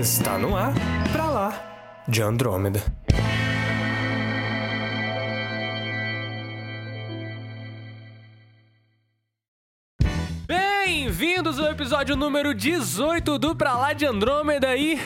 Está 0.00 0.38
no 0.38 0.56
ar, 0.56 0.72
pra 1.12 1.26
lá, 1.26 2.02
de 2.08 2.22
Andrômeda. 2.22 2.82
Bem-vindos 10.46 11.58
ao 11.58 11.66
episódio 11.66 12.16
número 12.16 12.54
18 12.54 13.38
do 13.38 13.54
Pra 13.54 13.76
Lá 13.76 13.92
de 13.92 14.06
Andrômeda 14.06 14.74
e. 14.74 14.98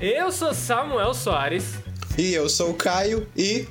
Eu 0.00 0.32
sou 0.32 0.52
Samuel 0.52 1.14
Soares. 1.14 1.78
E 2.18 2.34
eu 2.34 2.48
sou 2.48 2.70
o 2.70 2.74
Caio 2.74 3.28
e. 3.36 3.68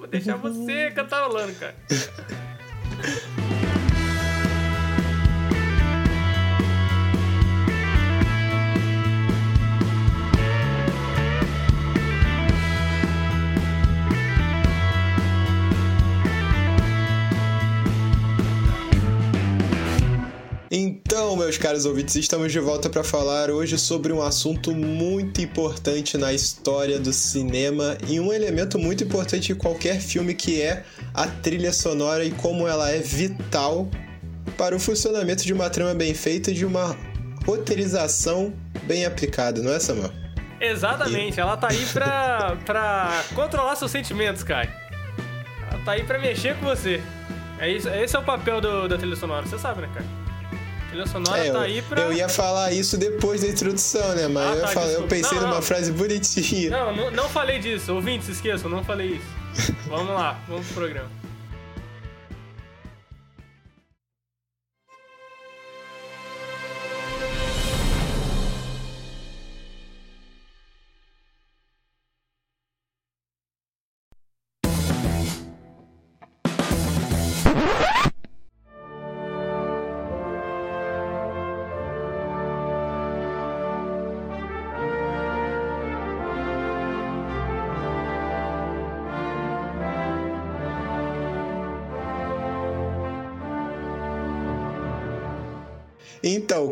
Vou 0.00 0.08
deixar 0.08 0.36
você 0.36 0.90
cantarolando, 0.92 1.52
cara. 1.56 1.74
Então, 21.22 21.36
meus 21.36 21.58
caros 21.58 21.84
ouvintes, 21.84 22.16
estamos 22.16 22.50
de 22.50 22.58
volta 22.58 22.88
para 22.88 23.04
falar 23.04 23.50
hoje 23.50 23.76
sobre 23.76 24.10
um 24.10 24.22
assunto 24.22 24.74
muito 24.74 25.42
importante 25.42 26.16
na 26.16 26.32
história 26.32 26.98
do 26.98 27.12
cinema 27.12 27.98
e 28.08 28.18
um 28.18 28.32
elemento 28.32 28.78
muito 28.78 29.04
importante 29.04 29.52
em 29.52 29.54
qualquer 29.54 30.00
filme 30.00 30.32
que 30.32 30.62
é 30.62 30.82
a 31.12 31.26
trilha 31.26 31.74
sonora 31.74 32.24
e 32.24 32.30
como 32.30 32.66
ela 32.66 32.90
é 32.90 33.00
vital 33.00 33.86
para 34.56 34.74
o 34.74 34.80
funcionamento 34.80 35.44
de 35.44 35.52
uma 35.52 35.68
trama 35.68 35.94
bem 35.94 36.14
feita 36.14 36.52
e 36.52 36.54
de 36.54 36.64
uma 36.64 36.96
roteirização 37.44 38.54
bem 38.84 39.04
aplicada, 39.04 39.62
não 39.62 39.74
é, 39.74 39.78
Samuel? 39.78 40.10
Exatamente, 40.58 41.38
ela 41.38 41.54
tá 41.54 41.68
aí 41.70 41.84
pra, 41.92 42.56
pra 42.64 43.24
controlar 43.34 43.76
seus 43.76 43.90
sentimentos, 43.90 44.42
Kai. 44.42 44.74
Ela 45.70 45.84
tá 45.84 45.92
aí 45.92 46.02
pra 46.02 46.18
mexer 46.18 46.56
com 46.56 46.64
você. 46.64 46.98
É 47.58 47.68
isso, 47.68 47.90
esse 47.90 48.16
é 48.16 48.18
o 48.18 48.24
papel 48.24 48.58
do, 48.62 48.88
da 48.88 48.96
trilha 48.96 49.16
sonora, 49.16 49.44
você 49.44 49.58
sabe, 49.58 49.82
né, 49.82 49.90
cara? 49.92 50.19
Trilha 50.90 51.06
sonora 51.06 51.38
É, 51.46 51.50
tá 51.52 51.58
eu, 51.58 51.60
aí 51.60 51.82
pra. 51.82 52.00
eu 52.02 52.12
ia 52.12 52.28
falar 52.28 52.72
isso 52.72 52.98
depois 52.98 53.40
da 53.42 53.46
introdução, 53.48 54.14
né? 54.14 54.26
Mas 54.28 54.44
Ah, 54.50 54.54
eu, 54.56 54.60
tá, 54.62 54.68
falei- 54.68 54.96
eu 54.96 55.02
pensei 55.04 55.38
Não, 55.38 55.46
numa 55.46 55.54
não. 55.56 55.62
frase 55.62 55.92
bonitinha. 55.92 56.70
Não, 56.70 56.96
não, 56.96 57.10
não 57.12 57.28
falei 57.28 57.58
disso, 57.60 57.94
ouvintes, 57.94 58.28
esqueçam, 58.28 58.68
não 58.68 58.82
falei 58.84 59.20
isso. 59.54 59.74
Vamos 59.86 60.08
lá, 60.14 60.38
vamos 60.48 60.66
pro 60.66 60.74
programa. 60.76 61.08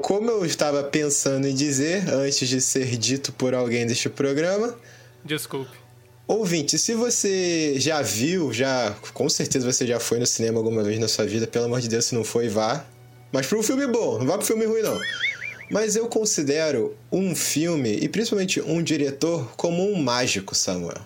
Como 0.08 0.30
eu 0.30 0.46
estava 0.46 0.82
pensando 0.82 1.46
em 1.46 1.54
dizer 1.54 2.08
antes 2.08 2.48
de 2.48 2.62
ser 2.62 2.96
dito 2.96 3.30
por 3.30 3.54
alguém 3.54 3.86
deste 3.86 4.08
programa, 4.08 4.74
Desculpe. 5.22 5.76
ouvinte, 6.26 6.78
se 6.78 6.94
você 6.94 7.78
já 7.78 8.00
viu, 8.00 8.50
já 8.50 8.96
com 9.12 9.28
certeza 9.28 9.70
você 9.70 9.86
já 9.86 10.00
foi 10.00 10.18
no 10.18 10.24
cinema 10.24 10.56
alguma 10.56 10.82
vez 10.82 10.98
na 10.98 11.08
sua 11.08 11.26
vida, 11.26 11.46
pelo 11.46 11.66
amor 11.66 11.82
de 11.82 11.90
Deus, 11.90 12.06
se 12.06 12.14
não 12.14 12.24
foi, 12.24 12.48
vá. 12.48 12.86
Mas 13.30 13.46
para 13.46 13.58
um 13.58 13.62
filme 13.62 13.86
bom, 13.86 14.18
não 14.18 14.24
vá 14.24 14.38
para 14.38 14.46
filme 14.46 14.64
ruim 14.64 14.80
não. 14.80 14.98
Mas 15.70 15.94
eu 15.94 16.08
considero 16.08 16.96
um 17.12 17.36
filme 17.36 17.94
e 18.00 18.08
principalmente 18.08 18.62
um 18.62 18.82
diretor 18.82 19.52
como 19.58 19.92
um 19.92 20.02
mágico, 20.02 20.54
Samuel. 20.54 21.02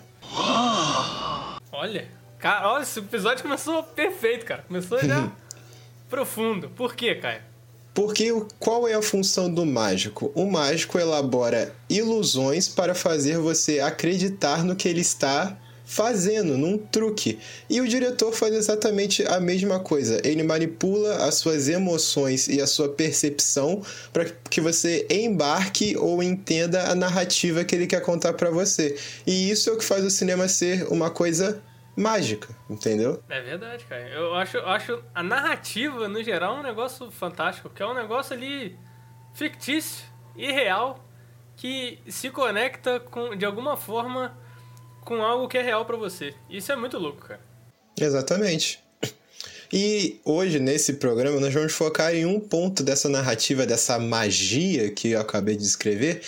Olha, 1.72 2.06
cara, 2.38 2.70
olha, 2.70 2.84
esse 2.84 3.00
episódio 3.00 3.42
começou 3.42 3.82
perfeito, 3.82 4.46
cara. 4.46 4.62
Começou 4.62 5.00
já 5.00 5.28
profundo. 6.08 6.68
Por 6.68 6.94
quê, 6.94 7.16
Caio? 7.16 7.50
Porque 7.94 8.32
qual 8.58 8.88
é 8.88 8.94
a 8.94 9.02
função 9.02 9.52
do 9.52 9.66
mágico? 9.66 10.32
O 10.34 10.46
mágico 10.50 10.98
elabora 10.98 11.74
ilusões 11.90 12.66
para 12.68 12.94
fazer 12.94 13.38
você 13.38 13.80
acreditar 13.80 14.64
no 14.64 14.74
que 14.74 14.88
ele 14.88 15.02
está 15.02 15.58
fazendo, 15.84 16.56
num 16.56 16.78
truque. 16.78 17.38
E 17.68 17.78
o 17.80 17.86
diretor 17.86 18.32
faz 18.32 18.54
exatamente 18.54 19.26
a 19.26 19.38
mesma 19.38 19.78
coisa. 19.78 20.22
Ele 20.24 20.42
manipula 20.42 21.26
as 21.26 21.34
suas 21.34 21.68
emoções 21.68 22.48
e 22.48 22.62
a 22.62 22.66
sua 22.66 22.88
percepção 22.88 23.82
para 24.10 24.24
que 24.48 24.60
você 24.60 25.06
embarque 25.10 25.94
ou 25.98 26.22
entenda 26.22 26.84
a 26.84 26.94
narrativa 26.94 27.62
que 27.62 27.74
ele 27.74 27.86
quer 27.86 28.00
contar 28.00 28.32
para 28.32 28.50
você. 28.50 28.96
E 29.26 29.50
isso 29.50 29.68
é 29.68 29.72
o 29.74 29.76
que 29.76 29.84
faz 29.84 30.02
o 30.02 30.10
cinema 30.10 30.48
ser 30.48 30.86
uma 30.90 31.10
coisa 31.10 31.60
mágica, 31.96 32.54
entendeu? 32.68 33.22
É 33.28 33.40
verdade, 33.40 33.84
cara. 33.84 34.08
Eu 34.08 34.34
acho, 34.34 34.58
acho 34.58 35.02
a 35.14 35.22
narrativa, 35.22 36.08
no 36.08 36.22
geral, 36.22 36.56
um 36.56 36.62
negócio 36.62 37.10
fantástico, 37.10 37.70
que 37.70 37.82
é 37.82 37.86
um 37.86 37.94
negócio 37.94 38.34
ali 38.34 38.78
fictício, 39.34 40.04
irreal, 40.36 41.04
que 41.56 41.98
se 42.08 42.30
conecta 42.30 42.98
com, 43.00 43.36
de 43.36 43.44
alguma 43.44 43.76
forma 43.76 44.36
com 45.04 45.22
algo 45.22 45.48
que 45.48 45.58
é 45.58 45.62
real 45.62 45.84
pra 45.84 45.96
você. 45.96 46.34
Isso 46.48 46.72
é 46.72 46.76
muito 46.76 46.98
louco, 46.98 47.26
cara. 47.26 47.40
Exatamente. 47.98 48.82
E 49.72 50.20
hoje, 50.22 50.58
nesse 50.58 50.94
programa, 50.94 51.40
nós 51.40 51.52
vamos 51.52 51.72
focar 51.72 52.14
em 52.14 52.26
um 52.26 52.38
ponto 52.38 52.82
dessa 52.82 53.08
narrativa, 53.08 53.64
dessa 53.64 53.98
magia 53.98 54.90
que 54.90 55.12
eu 55.12 55.20
acabei 55.20 55.56
de 55.56 55.62
descrever, 55.62 56.20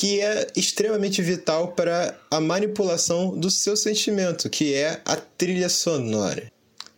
que 0.00 0.18
é 0.18 0.46
extremamente 0.56 1.20
vital 1.20 1.72
para 1.72 2.18
a 2.30 2.40
manipulação 2.40 3.38
do 3.38 3.50
seu 3.50 3.76
sentimento, 3.76 4.48
que 4.48 4.72
é 4.72 4.98
a 5.04 5.14
trilha 5.14 5.68
sonora. 5.68 6.50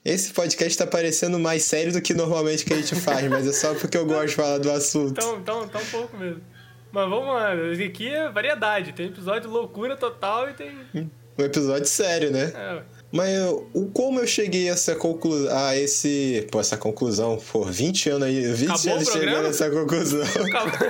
Esse 0.05 0.33
podcast 0.33 0.71
está 0.71 0.87
parecendo 0.87 1.37
mais 1.37 1.65
sério 1.65 1.93
do 1.93 2.01
que 2.01 2.15
normalmente 2.15 2.65
que 2.65 2.73
a 2.73 2.77
gente 2.77 2.95
faz, 2.95 3.29
mas 3.29 3.45
é 3.45 3.53
só 3.53 3.75
porque 3.75 3.99
eu 3.99 4.07
gosto 4.07 4.29
de 4.29 4.35
falar 4.37 4.59
do 4.59 4.71
assunto. 4.71 5.21
Então, 5.21 5.37
então, 5.37 5.65
então 5.65 5.81
um 5.81 5.87
pouco 5.87 6.17
mesmo. 6.17 6.43
Mas 6.93 7.11
vamos 7.11 7.27
lá, 7.27 7.53
aqui 7.85 8.09
é 8.09 8.31
variedade. 8.31 8.93
Tem 8.93 9.07
episódio 9.07 9.51
loucura 9.51 9.97
total 9.97 10.51
e 10.51 10.55
tem. 10.55 10.71
Um 10.95 11.43
episódio 11.43 11.87
sério, 11.87 12.31
né? 12.31 12.53
É, 12.55 12.83
Mas 13.13 13.39
o 13.75 13.91
como 13.93 14.21
eu 14.21 14.27
cheguei 14.27 14.71
a 14.71 14.73
essa 14.73 14.97
conclu... 14.97 15.47
a 15.51 15.77
esse, 15.77 16.47
pô, 16.51 16.59
essa 16.59 16.79
conclusão, 16.79 17.39
por 17.53 17.71
20 17.71 18.09
anos 18.09 18.27
aí, 18.27 18.51
20 18.53 18.71
Acabou 18.71 18.95
anos 18.95 19.09
chegando 19.09 19.47
a 19.47 19.49
essa 19.51 19.71
conclusão. 19.71 20.23
acabou, 20.47 20.89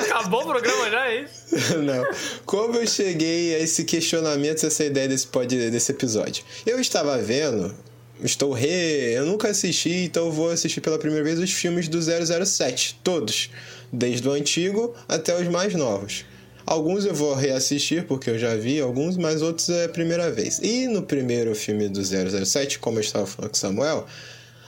acabou 0.00 0.42
o 0.42 0.46
programa 0.46 0.90
já, 0.90 1.06
é 1.06 1.22
isso? 1.22 1.78
Não. 1.78 2.04
Como 2.44 2.74
eu 2.74 2.86
cheguei 2.88 3.54
a 3.54 3.60
esse 3.60 3.84
questionamento, 3.84 4.66
essa 4.66 4.84
ideia 4.84 5.06
desse, 5.06 5.28
pod, 5.28 5.70
desse 5.70 5.92
episódio? 5.92 6.44
Eu 6.66 6.80
estava 6.80 7.16
vendo, 7.18 7.72
estou 8.20 8.52
re. 8.52 9.12
Eu 9.14 9.24
nunca 9.24 9.48
assisti, 9.48 10.04
então 10.04 10.32
vou 10.32 10.50
assistir 10.50 10.80
pela 10.80 10.98
primeira 10.98 11.22
vez 11.22 11.38
os 11.38 11.52
filmes 11.52 11.86
do 11.86 12.00
007, 12.02 12.98
todos. 13.04 13.48
Desde 13.92 14.28
o 14.28 14.32
antigo 14.32 14.92
até 15.06 15.40
os 15.40 15.46
mais 15.46 15.72
novos. 15.72 16.24
Alguns 16.66 17.04
eu 17.04 17.14
vou 17.14 17.34
reassistir 17.34 18.06
porque 18.06 18.30
eu 18.30 18.38
já 18.38 18.56
vi, 18.56 18.80
alguns, 18.80 19.16
mas 19.16 19.42
outros 19.42 19.68
é 19.68 19.84
a 19.84 19.88
primeira 19.88 20.30
vez. 20.30 20.60
E 20.62 20.86
no 20.88 21.02
primeiro 21.02 21.54
filme 21.54 21.88
do 21.88 22.00
007, 22.02 22.78
como 22.78 22.98
eu 22.98 23.02
estava 23.02 23.26
falando 23.26 23.50
com 23.50 23.56
Samuel, 23.56 24.06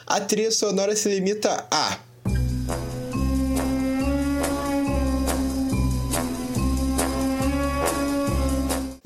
a 0.07 0.21
trilha 0.21 0.51
sonora 0.51 0.95
se 0.95 1.09
limita 1.09 1.67
a 1.71 1.99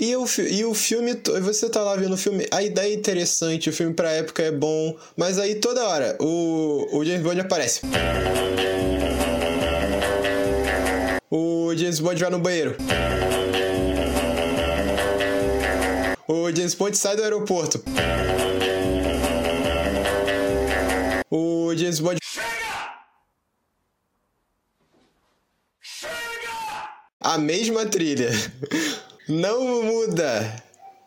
E 0.03 0.17
o, 0.17 0.25
e 0.49 0.65
o 0.65 0.73
filme, 0.73 1.15
você 1.43 1.69
tá 1.69 1.83
lá 1.83 1.95
vendo 1.95 2.15
o 2.15 2.17
filme, 2.17 2.47
a 2.51 2.63
ideia 2.63 2.91
é 2.91 2.95
interessante, 2.95 3.69
o 3.69 3.73
filme 3.73 3.93
pra 3.93 4.11
época 4.11 4.43
é 4.43 4.51
bom, 4.51 4.97
mas 5.15 5.39
aí 5.39 5.57
toda 5.57 5.87
hora 5.87 6.17
o, 6.19 6.89
o 6.91 7.05
James 7.05 7.23
Bond 7.23 7.39
aparece. 7.39 7.83
O 11.33 11.73
James 11.77 12.01
Bond 12.01 12.21
vai 12.21 12.31
no 12.31 12.41
banheiro. 12.41 12.77
O 16.27 16.51
James 16.51 16.75
Bond 16.75 16.99
sai 16.99 17.15
do 17.15 17.23
aeroporto. 17.23 17.81
O 21.31 21.73
James 21.77 22.01
Bond. 22.01 22.19
A 27.21 27.39
mesma 27.39 27.87
trilha. 27.87 28.31
Não 29.29 29.85
muda. 29.85 30.65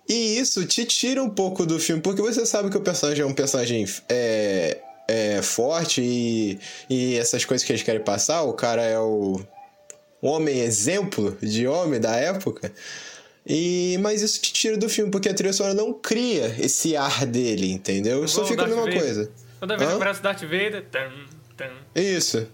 E 0.08 0.38
isso 0.38 0.66
te 0.66 0.86
tira 0.86 1.22
um 1.22 1.30
pouco 1.30 1.66
do 1.66 1.78
filme, 1.78 2.02
porque 2.02 2.22
você 2.22 2.46
sabe 2.46 2.70
que 2.70 2.78
o 2.78 2.82
personagem 2.82 3.24
é 3.24 3.28
um 3.28 3.34
personagem 3.34 3.86
é, 4.08 4.80
é 5.06 5.42
forte 5.42 6.02
e, 6.02 6.60
e 6.90 7.18
essas 7.18 7.44
coisas 7.44 7.66
que 7.66 7.74
eles 7.74 7.84
querem 7.84 8.02
passar. 8.02 8.44
O 8.44 8.54
cara 8.54 8.84
é 8.84 8.98
o 8.98 9.42
homem 10.28 10.60
exemplo 10.60 11.38
de 11.42 11.68
homem 11.68 12.00
da 12.00 12.16
época. 12.16 12.72
E, 13.46 13.98
mas 14.02 14.22
isso 14.22 14.42
te 14.42 14.54
tira 14.54 14.78
do 14.78 14.88
filme, 14.88 15.12
porque 15.12 15.28
a 15.28 15.34
trilha 15.34 15.52
sonora 15.52 15.76
não 15.76 15.94
cria 15.94 16.56
esse 16.60 16.96
ar 16.96 17.26
dele, 17.26 17.72
entendeu? 17.72 18.26
Só 18.28 18.46
fica 18.46 18.64
a 18.64 18.68
mesma 18.68 18.84
Vader. 18.84 19.00
coisa. 19.00 19.32
Toda 19.60 19.78
vez 19.78 19.90
que 19.90 19.96
aparece 19.96 20.20
o 20.20 20.24
Darth 20.24 20.42
Vader. 20.42 20.86
Tam, 20.90 21.12
tam. 21.58 21.72
Isso. 21.94 22.48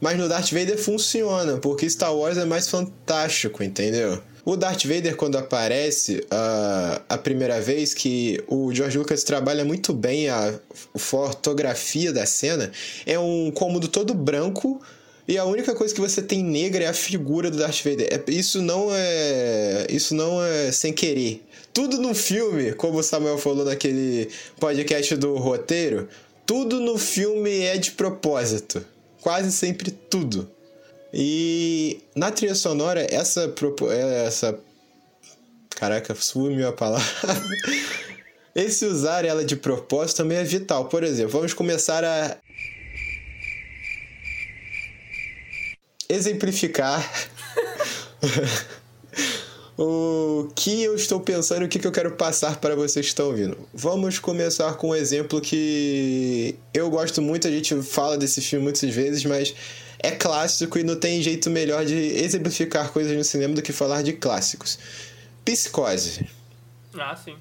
Mas 0.00 0.16
no 0.16 0.28
Darth 0.28 0.50
Vader 0.50 0.78
funciona, 0.78 1.58
porque 1.58 1.88
Star 1.88 2.14
Wars 2.14 2.38
é 2.38 2.44
mais 2.44 2.68
fantástico, 2.68 3.62
entendeu? 3.62 4.20
O 4.44 4.56
Darth 4.56 4.84
Vader, 4.84 5.14
quando 5.14 5.38
aparece 5.38 6.26
a, 6.28 7.00
a 7.08 7.18
primeira 7.18 7.60
vez, 7.60 7.94
que 7.94 8.42
o 8.48 8.74
George 8.74 8.98
Lucas 8.98 9.22
trabalha 9.22 9.64
muito 9.64 9.92
bem 9.92 10.28
a 10.28 10.54
fotografia 10.96 12.12
da 12.12 12.26
cena, 12.26 12.72
é 13.06 13.16
um 13.18 13.52
cômodo 13.52 13.86
todo 13.86 14.14
branco 14.14 14.80
e 15.26 15.38
a 15.38 15.44
única 15.44 15.74
coisa 15.74 15.94
que 15.94 16.00
você 16.00 16.20
tem 16.20 16.42
negra 16.42 16.84
é 16.84 16.88
a 16.88 16.92
figura 16.92 17.50
do 17.50 17.58
Darth 17.58 17.82
Vader. 17.84 18.08
É, 18.10 18.30
isso 18.30 18.60
não 18.60 18.88
é. 18.92 19.86
Isso 19.88 20.14
não 20.14 20.42
é 20.44 20.72
sem 20.72 20.92
querer. 20.92 21.42
Tudo 21.72 21.98
no 21.98 22.14
filme, 22.14 22.72
como 22.72 22.98
o 22.98 23.02
Samuel 23.02 23.38
falou 23.38 23.64
naquele 23.64 24.28
podcast 24.60 25.16
do 25.16 25.36
roteiro, 25.36 26.08
tudo 26.44 26.80
no 26.80 26.98
filme 26.98 27.60
é 27.60 27.78
de 27.78 27.92
propósito. 27.92 28.84
Quase 29.20 29.52
sempre 29.52 29.90
tudo. 29.90 30.50
E 31.14 32.00
na 32.14 32.30
trilha 32.30 32.54
sonora, 32.54 33.06
essa. 33.10 33.48
propo- 33.48 33.90
essa 33.90 34.58
Caraca, 35.76 36.14
sumiu 36.14 36.68
a 36.68 36.72
palavra. 36.72 37.06
Esse 38.54 38.84
usar 38.84 39.24
ela 39.24 39.44
de 39.44 39.56
propósito 39.56 40.18
também 40.18 40.36
é 40.36 40.44
vital. 40.44 40.84
Por 40.84 41.02
exemplo, 41.02 41.32
vamos 41.32 41.54
começar 41.54 42.04
a 42.04 42.36
exemplificar 46.12 47.10
o 49.76 50.48
que 50.54 50.82
eu 50.82 50.94
estou 50.94 51.20
pensando 51.20 51.62
e 51.62 51.64
o 51.64 51.68
que 51.68 51.84
eu 51.84 51.92
quero 51.92 52.12
passar 52.12 52.58
para 52.58 52.76
vocês 52.76 53.06
que 53.06 53.10
estão 53.10 53.26
ouvindo. 53.26 53.56
Vamos 53.72 54.18
começar 54.18 54.74
com 54.74 54.90
um 54.90 54.94
exemplo 54.94 55.40
que 55.40 56.54
eu 56.74 56.90
gosto 56.90 57.22
muito, 57.22 57.48
a 57.48 57.50
gente 57.50 57.80
fala 57.82 58.18
desse 58.18 58.40
filme 58.40 58.64
muitas 58.64 58.94
vezes, 58.94 59.24
mas 59.24 59.54
é 59.98 60.10
clássico 60.10 60.78
e 60.78 60.82
não 60.82 60.96
tem 60.96 61.22
jeito 61.22 61.48
melhor 61.48 61.84
de 61.84 61.94
exemplificar 61.94 62.92
coisas 62.92 63.16
no 63.16 63.24
cinema 63.24 63.54
do 63.54 63.62
que 63.62 63.72
falar 63.72 64.02
de 64.02 64.12
clássicos. 64.12 64.78
Psicose. 65.44 66.26
Ah, 66.94 67.16
sim. 67.16 67.36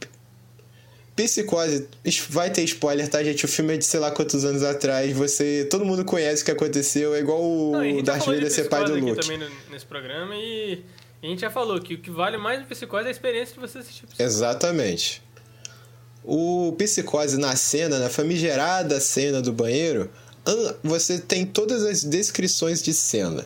Psicose, 1.25 1.87
vai 2.29 2.49
ter 2.51 2.63
spoiler, 2.63 3.07
tá, 3.09 3.23
gente? 3.23 3.45
O 3.45 3.47
filme 3.47 3.73
é 3.73 3.77
de 3.77 3.85
sei 3.85 3.99
lá 3.99 4.11
quantos 4.11 4.43
anos 4.45 4.63
atrás. 4.63 5.11
Você. 5.15 5.67
Todo 5.69 5.85
mundo 5.85 6.03
conhece 6.05 6.41
o 6.41 6.45
que 6.45 6.51
aconteceu. 6.51 7.13
É 7.15 7.19
igual 7.19 7.41
o 7.41 7.71
Não, 7.71 8.03
Darth 8.03 8.25
Vader 8.25 8.49
ser 8.51 8.69
pai 8.69 8.83
do 8.85 8.95
Luke. 8.95 9.21
também 9.21 9.49
nesse 9.69 9.85
programa 9.85 10.35
e 10.35 10.83
a 11.23 11.25
gente 11.27 11.41
já 11.41 11.49
falou 11.51 11.79
que 11.79 11.95
o 11.95 11.97
que 11.99 12.09
vale 12.09 12.37
mais 12.37 12.59
no 12.59 12.65
Psicose 12.65 13.05
é 13.05 13.07
a 13.07 13.11
experiência 13.11 13.53
de 13.53 13.59
você 13.59 13.77
assistir 13.79 14.05
Psicose. 14.07 14.23
Exatamente. 14.23 15.21
O 16.23 16.73
Psicose 16.77 17.37
na 17.37 17.55
cena, 17.55 17.97
na 17.99 18.09
famigerada 18.09 18.99
cena 18.99 19.41
do 19.41 19.51
banheiro, 19.51 20.09
an- 20.45 20.75
você 20.83 21.19
tem 21.19 21.45
todas 21.45 21.83
as 21.83 22.03
descrições 22.03 22.81
de 22.81 22.93
cena. 22.93 23.45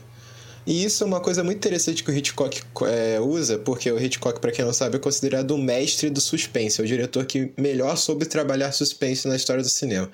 E 0.65 0.83
isso 0.83 1.03
é 1.03 1.07
uma 1.07 1.19
coisa 1.19 1.43
muito 1.43 1.57
interessante 1.57 2.03
que 2.03 2.09
o 2.09 2.13
Hitchcock 2.13 2.61
é, 2.87 3.19
usa, 3.19 3.57
porque 3.59 3.91
o 3.91 3.99
Hitchcock, 4.01 4.39
para 4.39 4.51
quem 4.51 4.65
não 4.65 4.73
sabe, 4.73 4.95
é 4.95 4.99
considerado 4.99 5.51
o 5.51 5.57
mestre 5.57 6.09
do 6.09 6.19
suspense, 6.19 6.81
é 6.81 6.83
o 6.83 6.87
diretor 6.87 7.23
que 7.25 7.51
melhor 7.57 7.95
soube 7.97 8.25
trabalhar 8.25 8.71
suspense 8.71 9.27
na 9.27 9.35
história 9.35 9.61
do 9.61 9.69
cinema. 9.69 10.09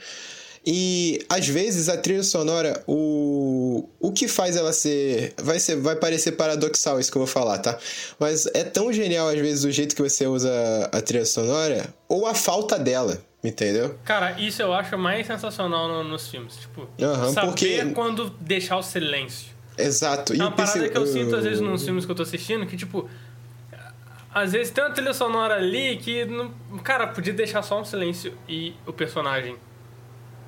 E 0.63 1.25
às 1.27 1.47
vezes 1.47 1.89
a 1.89 1.97
trilha 1.97 2.21
sonora, 2.21 2.83
o, 2.85 3.87
o 3.99 4.11
que 4.11 4.27
faz 4.27 4.55
ela 4.55 4.71
ser 4.71 5.33
vai, 5.41 5.59
ser. 5.59 5.77
vai 5.77 5.95
parecer 5.95 6.33
paradoxal 6.33 6.99
isso 6.99 7.11
que 7.11 7.17
eu 7.17 7.21
vou 7.21 7.27
falar, 7.27 7.57
tá? 7.57 7.79
Mas 8.19 8.45
é 8.53 8.63
tão 8.63 8.93
genial 8.93 9.27
às 9.27 9.39
vezes 9.39 9.63
o 9.63 9.71
jeito 9.71 9.95
que 9.95 10.01
você 10.03 10.27
usa 10.27 10.51
a 10.91 11.01
trilha 11.01 11.25
sonora 11.25 11.91
ou 12.07 12.27
a 12.27 12.35
falta 12.35 12.77
dela, 12.77 13.19
entendeu? 13.43 13.95
Cara, 14.05 14.39
isso 14.39 14.61
eu 14.61 14.71
acho 14.71 14.95
mais 14.99 15.25
sensacional 15.25 15.87
no- 15.87 16.03
nos 16.03 16.27
filmes. 16.27 16.57
Tipo, 16.57 16.87
Aham, 17.01 17.33
saber 17.33 17.47
porque- 17.47 17.85
quando 17.95 18.29
deixar 18.41 18.77
o 18.77 18.83
silêncio. 18.83 19.59
Exato. 19.83 20.33
É 20.33 20.37
e 20.37 20.39
uma 20.39 20.49
o 20.49 20.51
parada 20.53 20.79
psi- 20.79 20.89
que 20.89 20.97
eu 20.97 21.05
sinto 21.05 21.35
às 21.35 21.43
vezes 21.43 21.59
nos 21.61 21.83
filmes 21.83 22.05
que 22.05 22.11
eu 22.11 22.15
tô 22.15 22.23
assistindo, 22.23 22.65
que 22.65 22.75
tipo. 22.77 23.09
Às 24.33 24.53
vezes 24.53 24.71
tem 24.71 24.83
uma 24.83 24.91
trilha 24.93 25.13
sonora 25.13 25.55
ali 25.55 25.97
que. 25.97 26.25
Não, 26.25 26.49
cara, 26.83 27.07
podia 27.07 27.33
deixar 27.33 27.61
só 27.61 27.79
um 27.81 27.85
silêncio 27.85 28.33
e 28.47 28.73
o 28.87 28.93
personagem. 28.93 29.55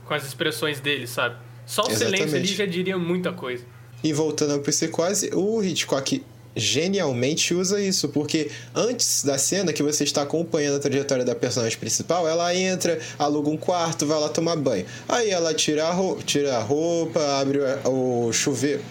Com 0.05 0.13
as 0.13 0.25
expressões 0.25 0.79
dele, 0.79 1.07
sabe? 1.07 1.35
Só 1.65 1.81
o 1.83 1.85
silêncio 1.85 2.05
ali 2.13 2.23
Exatamente. 2.23 2.55
já 2.55 2.65
diria 2.65 2.97
muita 2.97 3.31
coisa. 3.31 3.63
E 4.03 4.11
voltando 4.11 4.53
ao 4.53 4.59
Psicose, 4.59 5.29
o 5.33 5.63
Hitchcock 5.63 6.21
genialmente 6.55 7.53
usa 7.53 7.81
isso, 7.81 8.09
porque 8.09 8.51
antes 8.75 9.23
da 9.23 9.37
cena 9.37 9.71
que 9.73 9.81
você 9.81 10.03
está 10.03 10.21
acompanhando 10.21 10.75
a 10.75 10.79
trajetória 10.79 11.23
da 11.25 11.33
personagem 11.33 11.77
principal, 11.79 12.27
ela 12.27 12.53
entra, 12.53 12.99
aluga 13.17 13.49
um 13.49 13.57
quarto, 13.57 14.05
vai 14.05 14.19
lá 14.19 14.29
tomar 14.29 14.55
banho. 14.57 14.85
Aí 15.09 15.29
ela 15.31 15.53
tira 15.53 15.85
a 15.87 15.91
roupa, 15.91 16.21
tira 16.23 16.57
a 16.57 16.61
roupa 16.61 17.19
abre 17.39 17.59
o 17.85 18.27
o 18.27 18.33
chuveiro 18.33 18.81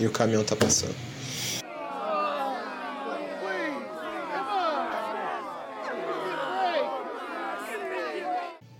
e 0.00 0.06
o 0.06 0.10
caminhão 0.10 0.44
tá 0.44 0.56
passando. 0.56 0.94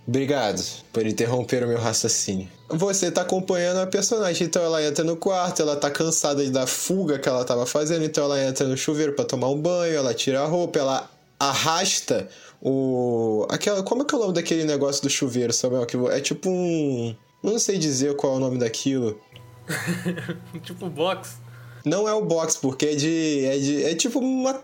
Obrigado 0.05 0.61
por 0.91 1.07
interromper 1.07 1.63
o 1.63 1.67
meu 1.67 1.79
raciocínio. 1.79 2.47
Você 2.69 3.09
tá 3.09 3.21
acompanhando 3.21 3.77
a 3.79 3.87
personagem, 3.87 4.45
então 4.45 4.61
ela 4.61 4.83
entra 4.83 5.03
no 5.03 5.15
quarto, 5.15 5.61
ela 5.61 5.75
tá 5.75 5.89
cansada 5.89 6.47
da 6.51 6.67
fuga 6.67 7.17
que 7.17 7.27
ela 7.27 7.45
tava 7.45 7.65
fazendo, 7.65 8.03
então 8.03 8.25
ela 8.25 8.43
entra 8.43 8.67
no 8.67 8.75
chuveiro 8.75 9.13
para 9.13 9.25
tomar 9.25 9.49
um 9.49 9.59
banho, 9.59 9.95
ela 9.95 10.13
tira 10.13 10.41
a 10.41 10.45
roupa, 10.45 10.77
ela 10.77 11.09
arrasta 11.39 12.27
o 12.61 13.45
aquela 13.49 13.83
como 13.83 14.03
é 14.03 14.05
que 14.05 14.13
é 14.13 14.17
o 14.17 14.21
nome 14.21 14.33
daquele 14.33 14.65
negócio 14.65 15.01
do 15.01 15.09
chuveiro, 15.09 15.51
Samuel? 15.51 15.87
É 16.11 16.19
tipo 16.19 16.49
um, 16.49 17.15
não 17.41 17.57
sei 17.57 17.77
dizer 17.77 18.15
qual 18.15 18.33
é 18.33 18.35
o 18.37 18.39
nome 18.39 18.57
daquilo. 18.57 19.19
tipo 20.63 20.89
box. 20.89 21.37
Não 21.85 22.07
é 22.07 22.13
o 22.13 22.23
box, 22.23 22.57
porque 22.57 22.87
é 22.87 22.95
de 22.95 23.45
é 23.45 23.57
de 23.57 23.83
é 23.83 23.95
tipo 23.95 24.19
uma 24.19 24.61